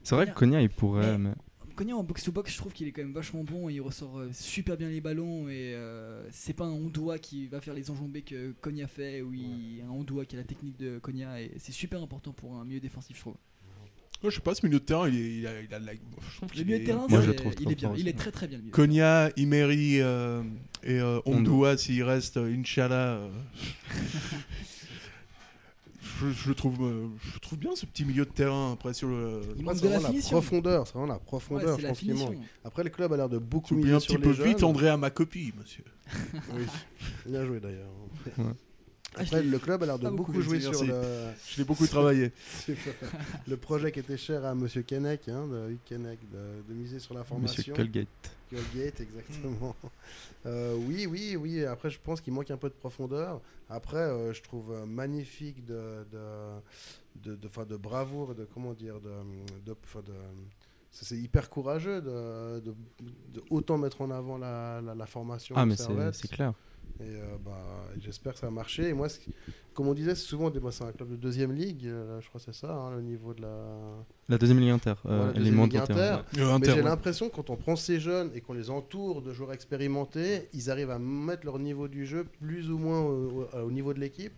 [0.02, 1.18] C'est vrai que Konya, il pourrait.
[1.18, 1.34] Mais-.
[1.78, 3.68] Konya en box-to-box, je trouve qu'il est quand même vachement bon.
[3.68, 7.72] Il ressort super bien les ballons et euh, c'est pas un Ondoa qui va faire
[7.72, 9.22] les enjambées que Konya fait.
[9.22, 12.56] ou il un Ondoa qui a la technique de Konya et c'est super important pour
[12.56, 13.36] un milieu défensif, je trouve.
[14.22, 15.86] Moi, je sais pas, ce milieu de terrain, il, est- il a, il a de
[15.86, 18.08] la- je trouve Le milieu de est- terrain, Moi, je trouve il est bien, il
[18.08, 18.58] est très très bien.
[18.72, 20.42] Konya, Imeri euh,
[20.82, 22.94] et euh, Ondua, s'il reste, euh, Inch'Allah.
[23.18, 23.28] euh,
[26.20, 28.72] je, je le trouve, euh, je trouve bien ce petit milieu de terrain.
[28.72, 29.40] Après, sur le.
[29.56, 30.38] Il manque de la la finition.
[30.40, 32.36] profondeur, c'est vraiment la Ouais, profondeur, c'est je la pense qu'il manque.
[32.64, 34.68] Après, le club a l'air de beaucoup miser un sur petit peu les vite jeunes.
[34.70, 35.84] André à ma copie, monsieur.
[36.56, 36.64] Oui,
[37.26, 37.90] bien joué d'ailleurs.
[38.38, 38.44] Ouais.
[39.20, 41.02] Après, le club a l'air de beaucoup beaucoup jouer joué, sur le,
[41.48, 42.32] Je l'ai beaucoup travaillé.
[43.48, 47.74] le projet qui était cher à Monsieur Kennec, hein, de, miser sur la Monsieur formation.
[47.74, 48.08] Colgate.
[48.50, 49.76] Colgate, exactement.
[50.46, 51.64] Euh, oui, oui, oui.
[51.64, 53.40] Après, je pense qu'il manque un peu de profondeur.
[53.68, 58.72] Après, euh, je trouve magnifique de, de, de, de, 'fin, de bravoure, et de comment
[58.72, 59.10] dire, de,
[59.66, 60.12] de, 'fin, de-
[60.90, 62.74] c'est hyper courageux de, de,
[63.34, 65.54] de autant mettre en avant la, la, la formation.
[65.58, 66.54] Ah, mais c'est clair.
[67.00, 67.56] Et euh, bah,
[68.00, 68.88] j'espère que ça va marcher.
[68.88, 69.06] Et moi,
[69.72, 71.86] comme on disait, souvent bah, c'est un club de deuxième ligue.
[71.86, 74.04] euh, je crois que c'est ça, hein, le niveau de la.
[74.28, 74.94] La deuxième ligue inter.
[75.06, 75.92] euh, moins ligue inter.
[75.94, 76.40] ouais.
[76.42, 76.82] Euh, Mais j'ai ouais.
[76.82, 80.70] l'impression que quand on prend ces jeunes et qu'on les entoure de joueurs expérimentés, ils
[80.70, 84.00] arrivent à mettre leur niveau du jeu plus ou moins au, au- au niveau de
[84.00, 84.34] l'équipe.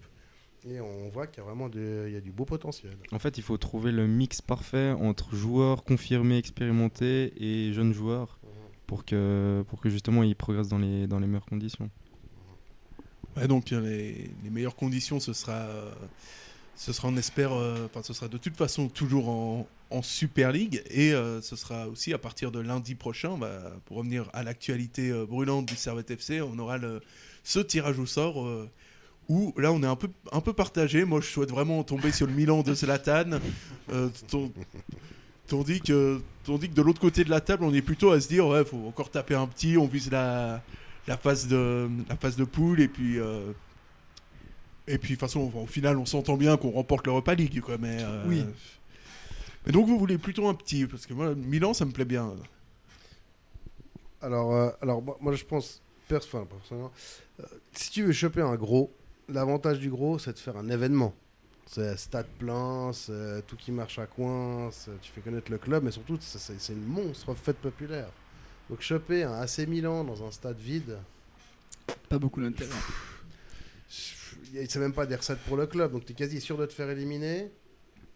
[0.69, 2.93] Et on voit qu'il y a vraiment de- il y a du beau potentiel.
[3.13, 8.39] En fait, il faut trouver le mix parfait entre joueurs confirmés, expérimentés et jeunes joueurs
[8.87, 11.89] pour que, pour que justement ils progressent dans les, dans les meilleures conditions.
[13.41, 15.91] Ouais, donc euh, les, meilleures conditions, ce sera, euh,
[16.77, 19.67] ce sera on espère, euh, enfin ce sera de toute façon toujours en,
[20.03, 24.45] Super League et ce sera aussi à partir de lundi prochain, bah, pour revenir à
[24.45, 27.01] l'actualité brûlante du Servette FC, on aura le,
[27.43, 28.49] ce tirage au sort
[29.29, 31.05] où là on est un peu, un peu partagé.
[31.05, 33.41] Moi je souhaite vraiment tomber sur le Milan de Zlatan,
[35.49, 38.29] tandis que, tandis que de l'autre côté de la table on est plutôt à se
[38.29, 40.63] dire ouais faut encore taper un petit, on vise la
[41.07, 43.53] la phase de la phase de poule et puis euh,
[44.87, 47.79] et puis de toute façon au final on s'entend bien qu'on remporte l'Europa League quoi
[47.79, 48.45] mais euh, Oui.
[49.67, 52.35] mais donc vous voulez plutôt un petit parce que moi Milan ça me plaît bien
[54.23, 56.93] Alors, euh, alors moi, moi, je pense, pers- enfin, personnellement,
[57.41, 58.93] euh, si tu veux choper un gros,
[59.29, 61.15] l'avantage du gros, c'est de faire un événement.
[61.67, 65.85] C'est stade plein, c'est tout qui marche à coin, c'est- tu fais connaître le club,
[65.85, 68.11] mais surtout, c'est une monstre fête populaire.
[68.71, 70.97] Donc, choper un AC Milan dans un stade vide,
[72.09, 72.71] Pas beaucoup d'intérêt.
[73.91, 76.73] c'est même pas des recettes pour le club, donc tu es quasi sûr de te
[76.73, 77.51] faire éliminer.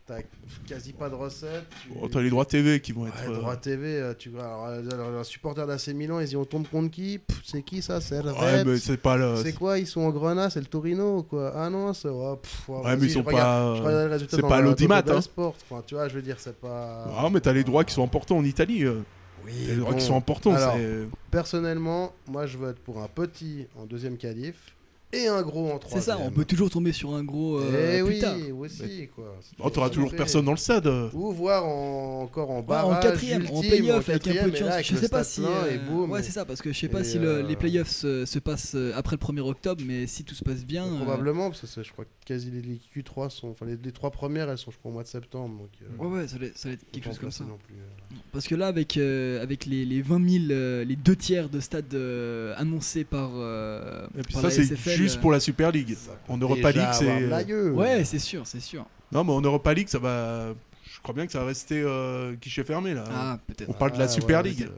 [0.07, 0.19] T'as
[0.67, 1.65] quasi pas de recettes.
[1.83, 4.29] tu- Bon, t'as les droits TV qui vont être Ouais, euh, droit TV, euh, tu
[4.39, 7.19] alors, euh, alors, un supporter d'AC Milan, ils y on tombe contre qui?
[7.43, 8.03] C'est qui ça?
[8.03, 9.79] C'est ouais, c'est pas le C'est quoi?
[9.79, 11.53] Ils sont en Grenade, c'est le Torino quoi?
[11.57, 14.49] Ah non, c'est ouais, pff, ouais, ouais mais ils sont regarde- pas les c'est pas
[14.61, 15.21] la- l'audimat hein.
[15.23, 15.57] Sport.
[15.71, 17.07] Enfin, tu vois, je veux dire, c'est pas.
[17.17, 19.01] ah mais t'as les droits qui sont importants en Italie euh.
[19.45, 19.99] Oui, les droits bon.
[19.99, 24.75] qui sont importants Alors, c'est Personnellement, moi, je vote pour un petit en deuxième qualif
[25.13, 26.17] et un gros en C'est troisième.
[26.19, 28.35] ça, on peut toujours tomber sur un gros euh, Eh plus oui, tard.
[28.59, 29.37] aussi quoi.
[29.43, 30.17] C'est oh, t'auras toujours fait.
[30.17, 30.89] personne dans le stade.
[31.13, 34.55] Ou voir en- encore en Ouais, barrage, en quatrième, en playoff avec un peu de
[34.55, 34.73] là, chance.
[34.73, 35.43] avec Je sais pas si.
[35.45, 36.11] euh, boum.
[36.11, 38.39] ouais, c'est ça, parce que je sais pas si le- euh, les playoffs se, se
[38.41, 40.85] passent euh, après le 1er octobre, mais si tout se passe bien.
[40.85, 43.49] euh, Probablement, parce que c'est- je crois que quasi les, les Q3 sont.
[43.49, 45.59] Enfin, les, les trois premières, elles sont, je crois, au mois de septembre.
[45.59, 47.45] Donc, euh, Ouais, ouais, ça va être, ça va être quelque chose comme ça.
[47.45, 48.17] non plus, euh.
[48.33, 51.61] Parce que là, avec, euh, avec les, les 20 000, euh, les deux tiers de
[51.61, 55.97] stades euh, annoncés par, euh, et puis par ça c'est juste pour la Super League
[56.29, 57.71] en Europa League c'est.
[57.71, 58.87] Ouais, c'est sûr, c'est sûr.
[59.13, 62.33] non mais en Europa League ça va je crois bien que ça va rester euh,
[62.35, 63.69] guichet fermé là Ah, peut-être.
[63.69, 64.69] on parle de la Ah, Super ouais, League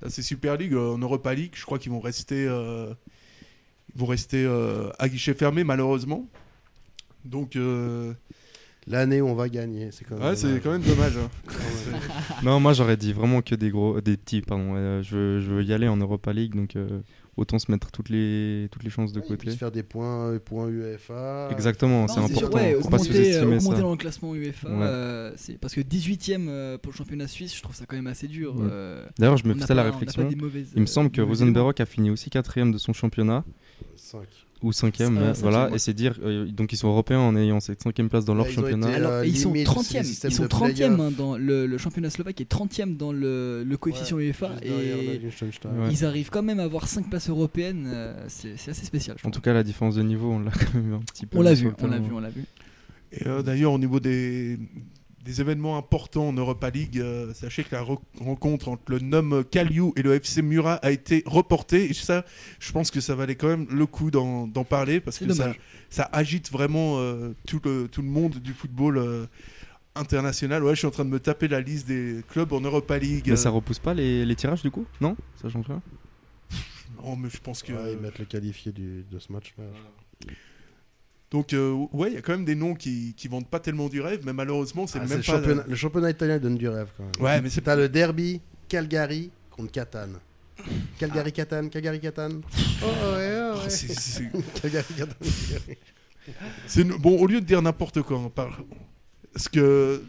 [0.00, 0.04] c'est-.
[0.04, 0.74] Là, Super League.
[0.74, 2.92] en Europa League, je crois qu'ils vont rester, euh,
[3.94, 6.26] ils vont rester euh, à guichet fermé, malheureusement.
[7.24, 8.12] Donc, euh,
[8.88, 10.24] L'année où on va gagner, c'est quand même.
[10.24, 10.62] ouais, c'est dommage.
[10.64, 11.16] quand même dommage.
[11.16, 11.30] hein.
[11.46, 11.52] Quand
[11.92, 12.00] même.
[12.42, 14.72] Non, moi j'aurais dit vraiment que des gros, des petits, pardon.
[14.74, 17.00] Euh, je, veux, je veux y aller en Europa League, donc euh,
[17.36, 19.52] autant se mettre toutes les, toutes les chances de Ouais, côté.
[19.52, 21.48] faire des points, euh, points UEFA.
[21.52, 22.56] Exactement, c'est Non, sûr, important.
[22.56, 23.82] ouais, Faut pas augmenter, sous-estimer augmenter ça.
[23.82, 24.76] dans le classement UEFA, Ouais.
[24.82, 28.08] euh, c'est parce que 18ème euh, pour le championnat suisse, je trouve ça quand même
[28.08, 28.56] assez dur.
[28.56, 28.66] Ouais.
[28.68, 30.28] euh, D'ailleurs, je me on n'a faisais la pas- on n'a pas réflexion.
[30.28, 33.44] des mauvaises, Il me semble que mauvais Rosenberg a fini aussi quatrième de son championnat,
[33.94, 34.22] 5.
[34.62, 35.70] Ou cinquième, Euh, voilà.
[35.74, 38.46] Et c'est dire, euh, donc ils sont européens en ayant cette cinquième place dans leur
[38.46, 38.88] ils ont championnat.
[38.88, 40.74] été- Alors, Euh, et ils sont limite, 30e, c'est le système ils sont de 30e
[40.74, 41.00] play-off.
[41.00, 44.70] hein, dans le, le championnat slovaque est 30e dans le, le coefficient UEFA et.
[44.70, 45.88] Ouais.
[45.90, 49.16] ils arrivent quand même à avoir 5 places européennes, euh, c'est assez spécial.
[49.24, 51.38] En tout cas, la différence de niveau, on l'a quand même un petit peu.
[51.38, 52.44] on l'a vu, on l'a vu, on l'a vu.
[53.12, 54.58] Et euh, d'ailleurs, au niveau des,
[55.24, 56.98] des événements importants en Europa League.
[56.98, 60.90] Euh, sachez que la re- rencontre entre le NOM Kaliu et le FC Murat a
[60.90, 61.90] été reportée.
[61.90, 62.24] Et ça,
[62.58, 65.24] je pense que ça valait quand même le coup d'en parler parce que
[65.90, 69.26] ça, agite vraiment euh, tout, le, tout le monde du football euh,
[69.94, 70.64] international.
[70.64, 73.26] Ouais, je suis en train de me taper la liste des clubs en Europa League.
[73.28, 74.86] Mais ça repousse pas les, les tirages du coup?
[75.00, 75.16] Non?
[75.40, 75.82] Ça change rien?
[77.04, 77.72] Non, mais je pense que.
[77.72, 79.64] Ouais, ils mettent le qualifié du- de ce match-là.
[81.32, 83.88] Donc, euh, ouais, il y a quand même des noms qui, qui vendent pas tellement
[83.88, 85.22] du rêve, mais malheureusement, c'est Ah, même le, pas.
[85.22, 87.12] championnat, le championnat italien donne du rêve quand même.
[87.24, 90.18] Ouais, mais c'est T'as le derby Calgary contre Catane.
[90.98, 92.42] Calgary Catane, Calgary Catane.
[92.84, 93.50] Oh ouais, ouais.
[93.54, 95.76] Oh, c'est- c'est- Calgary Catane.
[96.76, 98.18] Une- bon au lieu de dire n'importe quoi.
[98.18, 98.52] on parle-
[99.32, 100.02] Parce que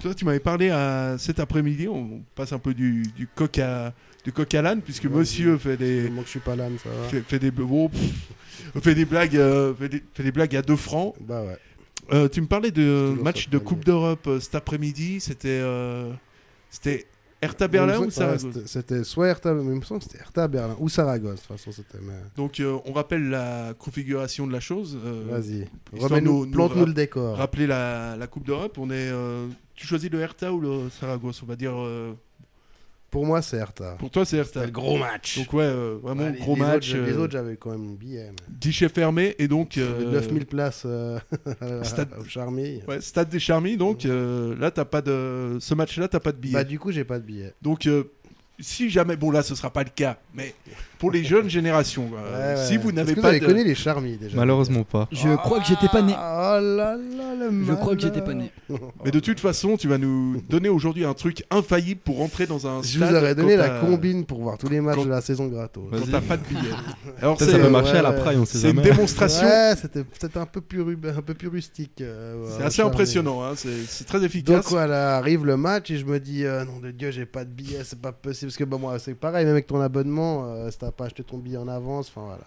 [0.00, 1.88] toi, tu m'avais parlé à cet après-midi.
[1.88, 3.92] On passe un peu du, du coq à
[4.24, 5.20] du coq à l'âne puisque Vas-y.
[5.20, 7.08] Monsieur fait des Moi que je suis pas l'âne, ça va.
[7.08, 10.62] fait, fait des bon, pff, fait des blagues euh, fait, des, fait des blagues à
[10.62, 11.14] 2 francs.
[11.20, 11.56] Bah ouais.
[12.12, 13.58] Euh, tu me parlais de match de.
[13.58, 15.20] Coupe d'Europe euh, cet après-midi.
[15.20, 16.10] C'était euh,
[16.70, 17.06] c'était
[17.40, 20.76] Hertha Berlin ou Saragosse c'était- soit Hertha, mais il me semble que c'était Hertha Berlin
[20.80, 21.36] ou Saragosse.
[21.36, 21.98] De toute façon, c'était.
[22.02, 24.98] mais- Donc euh, on rappelle la configuration de la chose.
[25.04, 25.68] euh, Vas-y.
[25.98, 27.36] Remets-nous, nous- nous plante-nous le décor.
[27.36, 28.76] rappeler la, la Coupe d'Europe.
[28.78, 31.74] On est, euh, tu choisis le Hertha ou le Saragosse On va dire.
[33.10, 33.96] Pour moi, c'est Hertha.
[33.98, 34.66] pour toi, c'est Hertha.
[34.66, 35.38] Le gros match.
[35.38, 36.90] Donc ouais, euh, vraiment Ouais, les- gros les match.
[36.92, 38.30] Autres, les euh, autres, j'avais quand même un billet.
[38.30, 41.18] mais- guichet fermé et donc Il y avait euh, 9000 places euh,
[41.82, 42.82] Stade- au Charmy.
[42.86, 43.76] ouais, stade des Charmy.
[43.78, 46.52] Donc euh, là, t'as pas de ce match-là, t'as pas de billet.
[46.54, 47.54] Bah, du coup, j'ai pas de billet.
[47.62, 48.04] Donc euh,
[48.60, 50.54] si jamais, bon là, ce sera pas le cas, mais
[50.98, 52.66] pour les jeunes générations, euh, Ouais, ouais.
[52.66, 55.08] si vous n'avez pas vous de, connu les Charmy déjà Malheureusement pas.
[55.12, 56.12] Je crois que j'étais pas né.
[56.16, 58.50] Ah là là, le Je crois que j'étais pas né.
[59.04, 62.66] mais de toute façon, tu vas nous donner aujourd'hui un truc infaillible pour rentrer dans
[62.66, 63.10] un Je stade.
[63.10, 65.84] vous aurais donné la combine pour voir tous les matchs quand- de la saison gratos.
[65.90, 66.60] Quand t'as pas de billet.
[67.22, 69.46] Alors Ça, c'est ça peut ouais, marcher à la praille, on sait c'est une démonstration.
[69.46, 72.00] Ouais, c'était peut-être un peu plus ru- un peu plus rustique.
[72.00, 74.66] euh, C'est assez impressionnant, hein, c'est très Donc efficace.
[74.68, 77.50] voilà, arrive le match et je me dis, euh, nom de Dieu, j'ai pas de
[77.50, 78.48] billet, c'est pas possible.
[78.50, 81.22] Parce que bah, moi, c'est pareil, même avec ton abonnement, euh, si t'as pas acheté
[81.22, 82.44] ton billet en avance, enfin voilà.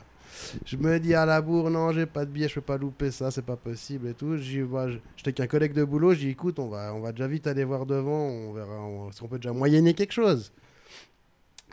[0.65, 3.11] Je me dis à la bourre, non, j'ai pas de billet, je peux pas louper
[3.11, 4.37] ça, c'est pas possible et tout.
[4.37, 4.87] J'y vois,
[5.35, 8.27] qu'un collègue de boulot, dit, écoute, on va, on va déjà vite aller voir devant,
[8.27, 8.79] on verra
[9.11, 10.51] si on peut déjà moyenner quelque chose?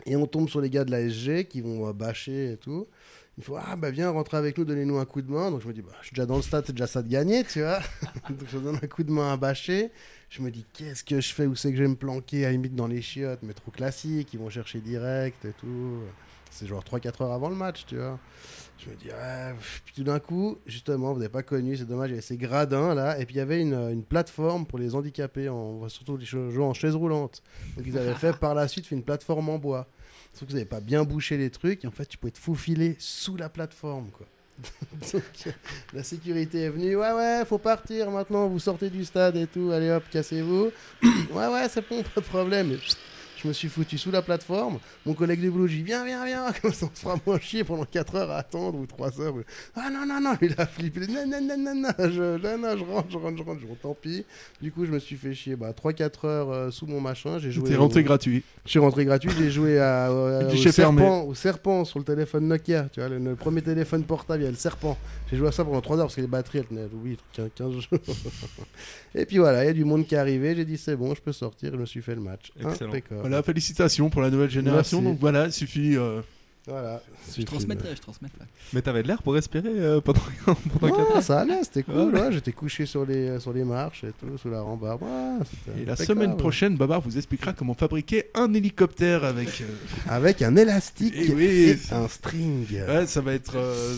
[0.05, 2.87] Et on tombe sur les gars de la SG qui vont euh, bâcher et tout.
[3.37, 5.49] Il faut, ah bah viens, rentre avec nous, donnez-nous un coup de main.
[5.49, 7.09] Donc je me dis, bah, je suis déjà dans le stade, c'est déjà ça de
[7.09, 7.79] gagner, tu vois.
[8.29, 9.91] Donc je donne un coup de main à bâcher.
[10.29, 11.45] Je me dis, qu'est-ce que je fais?
[11.45, 14.33] Où c'est que je vais me planquer À limite dans les chiottes, mais trop classique.
[14.33, 16.01] Ils vont chercher direct et tout.
[16.49, 18.19] C'est genre 3-4 heures avant le match, tu vois.
[18.79, 19.55] Je me dis, ouais.
[19.85, 22.37] Puis tout d'un coup, justement, vous n'avez pas connu, c'est dommage, il y avait ces
[22.37, 23.19] gradins là.
[23.19, 26.73] Et puis il y avait une, plateforme pour les handicapés, en, surtout les gens en
[26.73, 27.43] chaise roulante.
[27.75, 29.87] Donc ils avaient fait par la suite une plateforme en bois.
[30.33, 31.83] Sauf que vous n'avez pas bien bouché les trucs.
[31.83, 34.27] Et en fait, tu pouvais te faufiler sous la plateforme, quoi.
[35.13, 35.55] Donc,
[35.93, 36.95] la sécurité est venue.
[36.95, 38.47] Ouais, ouais, faut partir maintenant.
[38.47, 39.71] Vous sortez du stade et tout.
[39.71, 40.71] Allez hop, cassez-vous.
[41.03, 42.77] ouais, ouais, c'est bon, pas de problème.
[43.41, 44.79] Je me suis foutu sous la plateforme.
[45.05, 46.51] Mon collègue de boulot, j'ai dit Viens, viens, viens.
[46.61, 49.35] Comme ça, on se fera moins chier pendant 4 heures à attendre ou 3 heures.
[49.75, 50.35] Ah non, non, non.
[50.41, 51.07] Il a flippé.
[51.07, 51.89] Non, non, non, non, non.
[51.99, 53.61] Je, non, non, je rentre, je rentre, je rentre.
[53.61, 54.25] Je rentre, tant pis.
[54.61, 55.55] Du coup, je me suis fait chier.
[55.55, 57.39] Bah, 3-4 heures euh, sous mon machin.
[57.39, 57.69] J'ai joué.
[57.69, 58.43] T'es rentré au- gratuit.
[58.65, 62.47] je suis rentré gratuit, j'ai joué à, à- au, serpent, au serpent sur le téléphone
[62.47, 64.97] Nokia, tu vois, le, le premier téléphone portable, il y a le serpent.
[65.31, 67.49] J'ai joué à ça pendant 3 heures parce que les batteries, elles tenaient, oui, 15
[67.55, 67.83] 15 jours.
[69.15, 71.15] Et puis voilà, il y a du monde qui est arrivé, j'ai dit c'est bon,
[71.15, 72.51] je peux sortir, je me suis fait le match.
[72.59, 72.89] Excellent.
[72.91, 73.21] Impeccable.
[73.29, 74.99] Voilà, félicitations pour la nouvelle génération.
[75.01, 75.11] Merci.
[75.13, 75.95] Donc voilà, il suffit.
[75.95, 76.21] euh,
[76.67, 77.01] Voilà.
[77.37, 78.45] Je transmettrai, je transmettrai.
[78.73, 81.23] Mais t'avais de l'air pour respirer euh, pendant, pendant quatre Ouais, heures.
[81.23, 82.13] ça allait, c'était cool.
[82.13, 82.21] Ouais.
[82.21, 85.01] ouais, J'étais couché sur les, sur les marches et tout, sous la rambarde.
[85.03, 86.19] Ouais, c'était Et la impeccable.
[86.21, 89.61] semaine prochaine, Babar vous expliquera comment fabriquer un hélicoptère avec.
[89.61, 89.65] euh,
[90.07, 91.45] Avec un élastique Eh oui.
[91.45, 92.65] et un string.
[92.87, 93.53] Ouais, ça va être.
[93.55, 93.97] euh,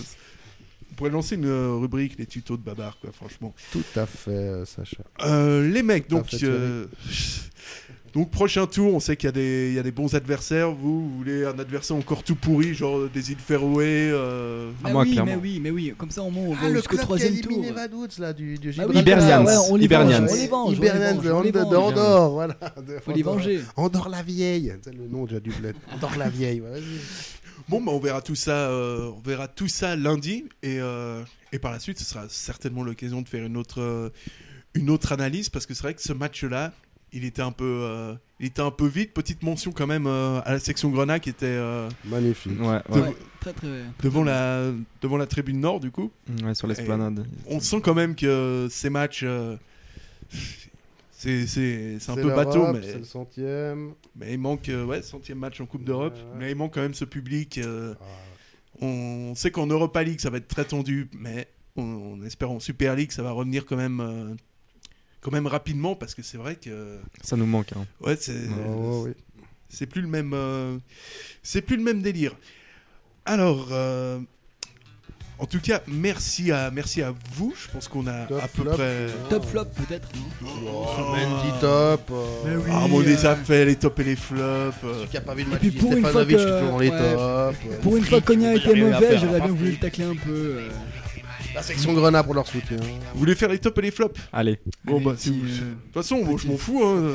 [0.91, 3.53] On pourrait lancer une euh, rubrique, les tutos de Babar, quoi, franchement.
[3.71, 4.97] Tout à fait, euh, Sacha.
[5.23, 6.29] Euh, les mecs, donc.
[6.29, 6.85] Parfait, euh,
[8.13, 10.69] Donc, prochain tour, on sait qu'il y, a des- il y a des bons adversaires.
[10.71, 15.03] Vous, vous voulez un adversaire encore tout pourri, genre des îles Féroé euh, Ah, moi,
[15.03, 15.31] oui, clairement.
[15.31, 15.93] mais oui, mais oui.
[15.97, 17.51] Comme ça, au moins, on Ah, va le jusqu'au club qui a troisième tour.
[17.53, 19.01] éliminé Vaduz, là, du, du Ah oui, ouais,
[19.69, 22.57] on les venge, on les venge, on les Hibernians, venge, de on les Andorre, voilà.
[23.05, 23.61] Faut les venger.
[23.77, 25.75] Andorre la vieille, c'est le nom déjà du bled.
[25.95, 26.81] Andorre la vieille, ouais.
[27.69, 31.59] Bon, bah, on verra tout ça, euh, on verra tout ça lundi et, euh, et
[31.59, 34.09] par la suite, ce sera certainement l'occasion de faire une autre, euh,
[34.73, 36.73] une autre analyse parce que c'est vrai que ce match-là,
[37.13, 39.13] il était un peu, euh, il était un peu vite.
[39.13, 42.59] Petite mention quand même euh, à la section Grenat qui était euh, Magnifique.
[42.61, 43.07] Ouais, De- ouais.
[43.09, 43.83] Ouais, très très.
[44.01, 44.71] devant la,
[45.01, 46.11] devant la tribune nord du coup.
[46.43, 47.25] Ouais, sur l'esplanade.
[47.47, 49.55] On sent quand même que ces matchs, euh,
[51.11, 53.91] c'est c'est- c'est un peu bateau, mais, C'est le centième.
[54.15, 56.35] mais il manque, euh, ouais, centième match en Coupe d'Europe, Ouais, ouais.
[56.39, 57.57] mais il manque quand même ce public.
[57.57, 58.05] euh, Ah,
[58.83, 62.59] On sait qu'en Europa League, ça va être très tendu, mais on, on espère en
[62.59, 64.33] Super League, ça va revenir quand même, euh,
[65.21, 67.71] quand même rapidement parce que c'est vrai que Ça nous manque.
[67.75, 67.85] hein.
[68.01, 68.35] ouais, c'est
[68.67, 69.11] Oh, oui.
[69.69, 70.77] c'est plus le même euh,
[71.43, 72.35] c'est plus le même délire.
[73.25, 74.19] Alors euh,
[75.37, 77.53] en tout cas, merci à merci à vous.
[77.57, 78.71] Je pense qu'on a Top à peu flop.
[78.73, 82.09] près Top flop peut-être, non Oh, Mendy top.
[82.11, 82.69] euh, Mais oui.
[82.71, 84.75] Ah, on les a euh, fait les tops et les flops.
[85.09, 86.71] Qui a pas vu le match puis de pour une fois que- qui est toujours
[86.71, 87.13] dans les ouais.
[87.15, 87.57] tops.
[87.81, 90.59] Pour une fois que Konya était mauvais, j'aurais bien voulu le tacler un peu.
[91.51, 91.55] Euh.
[91.55, 92.77] La section Grenat pour leur soutien.
[93.13, 95.49] Vous voulez faire les tops et les flops Allez, Bon Allez, bah si vous- euh,
[95.49, 97.11] de toute façon, moi, je m'en fous hein.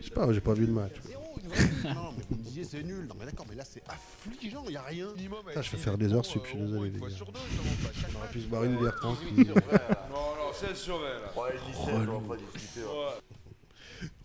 [0.00, 0.92] Je sais pas, j'ai pas vu le match.
[1.84, 3.06] Non, mais vous me disiez c'est nul.
[3.08, 5.06] Non, mais d'accord, mais là c'est affligeant, y a rien.
[5.46, 7.06] Putain, je vais faire des heures sup, je suis désolé les gars.
[7.06, 9.46] On aurait pu se boire une bière tranquille.
[9.46, 11.08] Non, non, c'est sur là.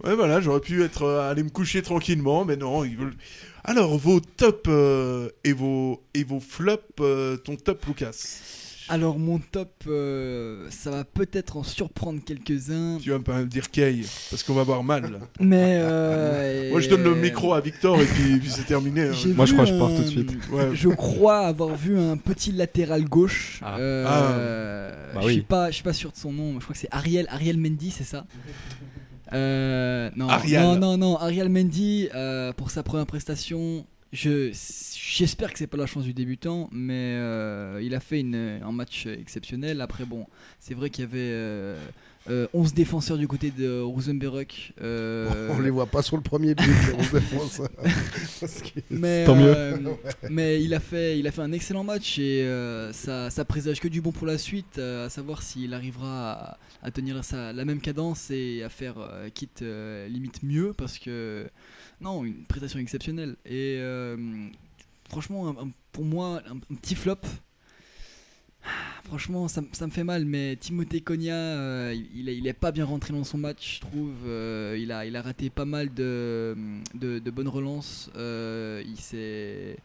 [0.04, 3.16] Ouais, voilà, j'aurais pu être euh, aller me coucher tranquillement, mais non, ils veulent.
[3.64, 8.12] Alors, vos tops euh, et vos et vos flops, euh, ton top, Lucas?
[8.90, 13.70] Alors mon top, euh, ça va peut-être en surprendre quelques-uns, Tu vas pas me dire
[13.72, 15.04] Kay, parce qu'on va avoir mal.
[15.12, 15.20] là.
[15.40, 19.04] mais euh, Moi, je donne le micro à Victor et puis, puis c'est terminé.
[19.04, 19.14] hein.
[19.36, 20.32] Moi, je crois que je pars tout de suite.
[20.52, 20.70] Ouais.
[20.74, 23.60] Je crois avoir vu un petit latéral gauche.
[23.64, 23.78] Ah.
[23.80, 26.54] euh, Bah je suis pas, je suis pas sûr de son nom.
[26.54, 28.26] mais Je crois que c'est Ariel, Ariel Mendy, c'est ça?
[29.34, 30.62] Euh, non, Ariel.
[30.62, 33.86] non, non, non, Ariel Mendy euh, pour sa première prestation.
[34.14, 38.36] Je, j'espère que c'est pas la chance du débutant, mais euh, il a fait une,
[38.62, 39.80] un match exceptionnel.
[39.80, 40.28] Après, bon,
[40.60, 41.78] c'est vrai qu'il y avait euh,
[42.30, 44.52] euh, 11 défenseurs du côté de Rosenberg.
[44.82, 46.66] euh, On les voit pas sur le premier but,
[48.42, 49.54] que- mais, Tant mieux.
[49.56, 49.78] euh,
[50.30, 53.80] mais il a fait, il a fait un excellent match et euh, ça, ça présage
[53.80, 57.54] que du bon pour la suite, euh, à savoir s'il arrivera à, à tenir sa,
[57.54, 61.48] la même cadence et à faire euh, quitte euh, limite mieux parce que
[62.02, 64.18] non, une prestation exceptionnelle et euh,
[65.08, 65.56] franchement
[65.92, 67.20] pour moi un, petit flop.
[69.06, 73.12] Franchement, ça, me fait mal, mais Timothée Cogna, euh, il, il est, pas bien rentré
[73.12, 74.14] dans son match, je trouve.
[74.28, 76.56] Euh, il, a, raté pas mal de,
[76.94, 78.10] de, bonnes relances.
[78.16, 79.78] Il s'est.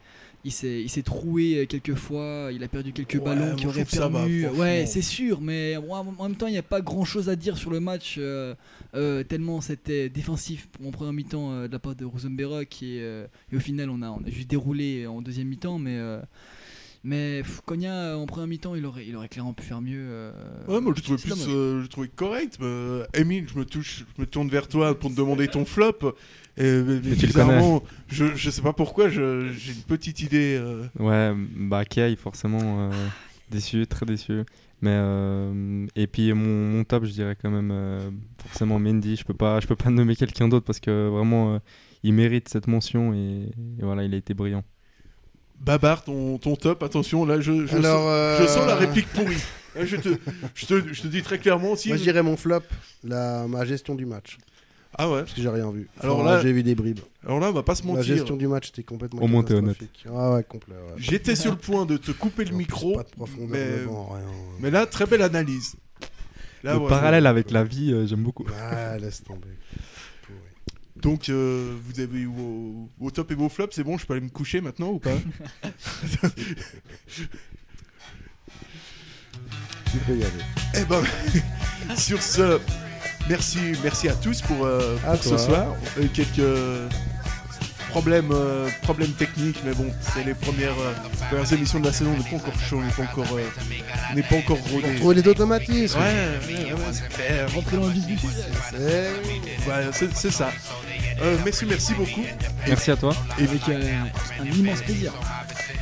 [0.46, 4.42] Il s'est, troué quelques fois, il a perdu quelques Ouais, ballons qui auraient va, permis.
[4.42, 4.60] franchement.
[4.60, 7.56] ouais, c'est sûr, mais en même temps, il n'y a pas grand chose à dire
[7.56, 8.54] sur le match, euh,
[8.94, 12.68] euh, tellement c'était défensif en première mi-temps euh, de la part de Rosenberg.
[12.80, 15.98] Et, euh, et au final, on a, on a juste déroulé en deuxième mi-temps, mais.
[17.04, 20.04] Mais pff, Konya, euh, en première mi-temps, il aurait, il aurait clairement pu faire mieux.
[20.08, 20.32] euh,
[20.68, 22.58] Ouais, moi je trouvais c'est plus, euh, je trouvais correct.
[22.60, 26.14] mais, Émile, je me touche, je me tourne vers toi pour te demander ton flop.
[26.58, 30.56] Et, mais tu bizarrement, je, je sais pas pourquoi, j'ai une petite idée.
[30.58, 33.06] euh, ouais, bah Kay, forcément euh,
[33.50, 34.42] déçu, très déçu.
[34.82, 38.10] Mais euh, et puis mon, mon top, je dirais quand même euh,
[38.42, 39.16] forcément Mendy.
[39.16, 41.58] Je peux pas, je peux pas nommer quelqu'un d'autre parce que vraiment, euh,
[42.02, 44.64] il mérite cette mention et, et voilà, il a été brillant.
[45.60, 48.02] Babar, ton, ton top, attention, là je, je, Alors,
[48.38, 49.36] sens, je sens la euh, réplique pourrie.
[49.74, 50.08] Là, je, te,
[50.54, 51.88] je, te, je te dis très clairement aussi.
[51.88, 52.60] Moi je dirais mon flop,
[53.04, 54.38] la, ma gestion du match.
[54.98, 55.88] Ah ouais, Parce que j'ai rien vu.
[56.00, 57.00] Alors Enfin, là- j'ai vu des bribes.
[57.24, 58.04] alors là, on va pas se La mentir.
[58.04, 59.76] gestion du match était complètement Au moins, t'es honnête.
[60.08, 60.74] Ah ouais, complet.
[60.74, 60.94] ouais.
[60.96, 63.58] J'étais sur le point de te couper le En plus, micro, Pas de profondeur
[64.60, 65.74] mais- là, très belle analyse.
[66.62, 67.28] Là, Le ouais, parallèle ouais.
[67.28, 68.46] avec la vie, euh, j'aime beaucoup.
[68.58, 69.48] Ah, laisse tomber.
[71.02, 74.14] Donc, euh, vous avez eu vos, vos tops et vos flops, c'est bon, je peux
[74.14, 75.10] aller me coucher maintenant ou pas
[79.92, 80.44] Tu peux y aller.
[80.74, 81.02] Eh ben,
[81.96, 82.58] sur ce,
[83.28, 85.74] merci, merci à tous pour, euh, pour ce soir.
[85.96, 86.40] On a eu quelques
[87.96, 90.92] problèmes, euh, problèmes techniques, mais bon, c'est les premières, euh,
[91.30, 92.10] premières émissions de la saison.
[92.14, 93.42] On n'est pas encore chaud, on n'est pas encore, euh,
[94.12, 95.22] on n'est pas encore rodé.
[95.22, 95.98] Les automatismes.
[95.98, 97.50] Ouais, ouais, ouais, c'est clair.
[97.54, 98.32] Rentrer dans le vif du sujet.
[98.70, 100.50] C'est- Ouais, ça.
[101.22, 102.24] Euh, merci, merci beaucoup.
[102.68, 103.14] Merci à toi.
[103.38, 104.02] Avec euh,
[104.40, 105.12] un immense plaisir.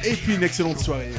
[0.05, 1.11] Et puis une excellente soirée.